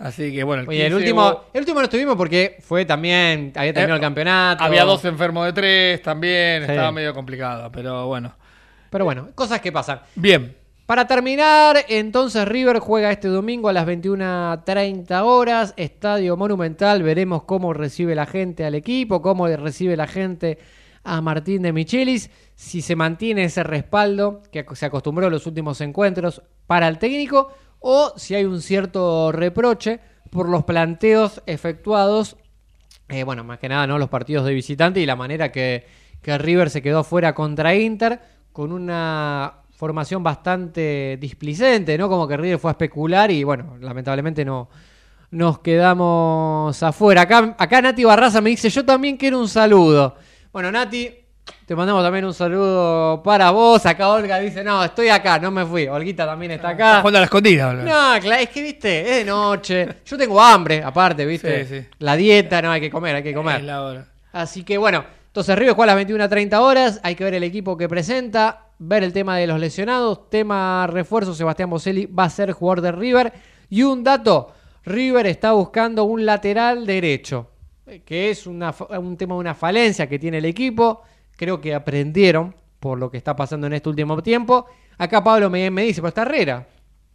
[0.02, 2.84] Así que bueno, el, Oye, el 15 último, hubo- el último no estuvimos porque fue
[2.86, 4.64] también, había terminado Eh, el campeonato.
[4.64, 6.64] Había dos enfermos de tres también.
[6.64, 6.72] Sí.
[6.72, 8.34] Estaba medio complicado, pero bueno.
[8.90, 10.00] Pero bueno, cosas que pasan.
[10.14, 10.56] Bien.
[10.84, 17.72] Para terminar, entonces River juega este domingo a las 21.30 horas, Estadio Monumental, veremos cómo
[17.72, 20.58] recibe la gente al equipo, cómo recibe la gente
[21.04, 25.80] a Martín de Michelis, si se mantiene ese respaldo que se acostumbró en los últimos
[25.80, 32.36] encuentros para el técnico o si hay un cierto reproche por los planteos efectuados
[33.08, 33.98] eh, bueno, más que nada, ¿no?
[33.98, 35.84] Los partidos de visitante y la manera que,
[36.22, 38.20] que River se quedó fuera contra Inter
[38.60, 42.10] con una formación bastante displicente, ¿no?
[42.10, 44.68] Como que River fue a especular y, bueno, lamentablemente no
[45.30, 47.22] nos quedamos afuera.
[47.22, 50.14] Acá, acá Nati Barraza me dice, yo también quiero un saludo.
[50.52, 51.10] Bueno, Nati,
[51.64, 53.86] te mandamos también un saludo para vos.
[53.86, 55.86] Acá Olga dice, no, estoy acá, no me fui.
[55.88, 56.98] Olguita también está acá.
[57.00, 57.84] Jugando a la escondida, boludo.
[57.86, 59.88] No, claro, es que viste, es de noche.
[60.04, 61.64] Yo tengo hambre, aparte, viste.
[61.64, 61.86] Sí, sí.
[62.00, 63.62] La dieta, no, hay que comer, hay que Es comer.
[63.64, 64.06] la hora.
[64.34, 67.00] Así que bueno, entonces River juega a las 21.30 horas.
[67.04, 70.28] Hay que ver el equipo que presenta, ver el tema de los lesionados.
[70.28, 73.32] Tema refuerzo, Sebastián Boselli va a ser jugador de River.
[73.68, 74.52] Y un dato,
[74.84, 77.48] River está buscando un lateral derecho,
[78.04, 81.02] que es una un tema de una falencia que tiene el equipo.
[81.36, 84.66] Creo que aprendieron por lo que está pasando en este último tiempo.
[84.98, 86.66] Acá Pablo me, me dice, pero está Herrera.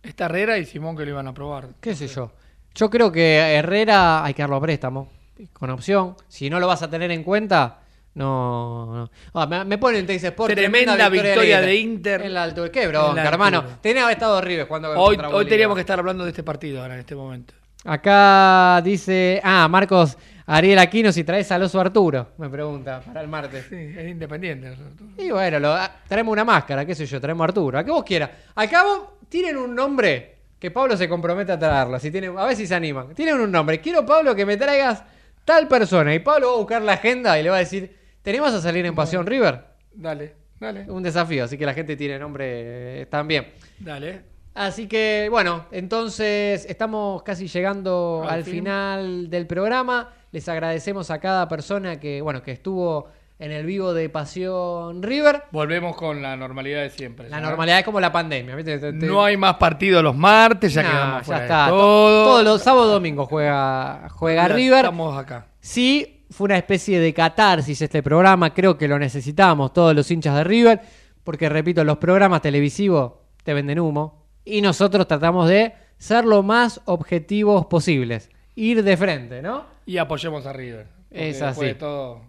[0.01, 1.67] Está Herrera y Simón que lo iban a probar.
[1.81, 2.31] ¿Qué sé yo?
[2.73, 5.09] Yo creo que Herrera hay que darlo a préstamo,
[5.51, 6.15] con opción.
[6.29, 7.81] Si no lo vas a tener en cuenta,
[8.15, 8.95] no.
[8.95, 9.11] no.
[9.33, 10.53] Ah, me, me ponen Teis Sport.
[10.53, 12.21] Tremenda victoria de Inter.
[12.21, 12.71] En la altura.
[12.71, 13.63] Qué bronca, hermano.
[13.81, 16.81] Tenía que haber estado River cuando Hoy, hoy teníamos que estar hablando de este partido
[16.81, 17.53] ahora, en este momento.
[17.83, 19.39] Acá dice.
[19.43, 23.65] Ah, Marcos Ariel Aquino si traes al oso Arturo, me pregunta, para el martes.
[23.69, 24.67] Sí, es independiente.
[24.67, 25.09] Arturo.
[25.17, 27.79] Y bueno, lo- ah, traemos una máscara, qué sé yo, traemos a Arturo.
[27.79, 28.29] A que vos quieras.
[28.55, 31.99] Al cabo, tienen un nombre que Pablo se compromete a traerlo.
[31.99, 33.13] Si tienen, a ver si se animan.
[33.15, 33.79] Tienen un nombre.
[33.81, 35.03] Quiero, Pablo, que me traigas
[35.43, 36.13] tal persona.
[36.13, 37.95] Y Pablo va a buscar la agenda y le va a decir,
[38.25, 39.63] ¿tenemos a salir en Pasión River?
[39.93, 43.47] Dale, dale, Un desafío, así que la gente tiene nombre eh, también.
[43.79, 44.21] dale.
[44.53, 48.53] Así que, bueno, entonces estamos casi llegando Al al, fin.
[48.55, 50.11] final del programa.
[50.31, 55.43] Les agradecemos a cada persona que, bueno, que estuvo en el vivo de Pasión River.
[55.51, 57.29] Volvemos con la normalidad de siempre.
[57.29, 57.47] La ¿no?
[57.49, 58.55] normalidad es como la pandemia.
[58.55, 58.79] ¿viste?
[58.79, 61.65] Te- te- No hay más partidos los martes, ya Nah, quedamos ya fuera de está.
[61.67, 62.23] To- todo.
[62.25, 64.85] Todos los sábados domingos juega, juega Ya River.
[64.85, 65.47] Estamos acá.
[65.59, 68.53] Sí, fue una especie de catarsis este programa.
[68.53, 70.81] Creo que lo necesitábamos todos los hinchas de River.
[71.23, 73.13] Porque, repito, los programas televisivos
[73.43, 74.25] te venden humo.
[74.43, 78.29] Y nosotros tratamos de ser lo más objetivos posibles.
[78.53, 79.65] Ir de frente, ¿no?
[79.85, 80.87] Y apoyemos a River.
[81.09, 81.65] Es después así.
[81.67, 82.21] de todo.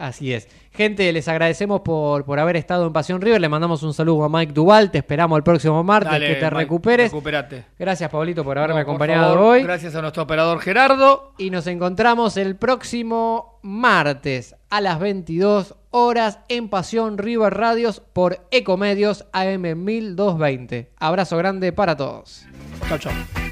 [0.00, 0.48] Así es.
[0.72, 3.38] Gente, les agradecemos por, por haber estado en Pasión River.
[3.38, 4.90] Le mandamos un saludo a Mike Duval.
[4.90, 6.10] Te esperamos el próximo martes.
[6.10, 7.12] Dale, que te Mike, recuperes.
[7.12, 7.66] Recuperate.
[7.78, 9.62] Gracias, Pablito, por haberme No, por acompañado favor, hoy.
[9.62, 11.34] Gracias a nuestro operador Gerardo.
[11.36, 18.46] Y nos encontramos el próximo martes a las 22 horas en Pasión River Radios por
[18.50, 20.92] Ecomedios AM 1220.
[20.96, 22.46] Abrazo grande para todos.
[22.88, 23.49] Chao, chao.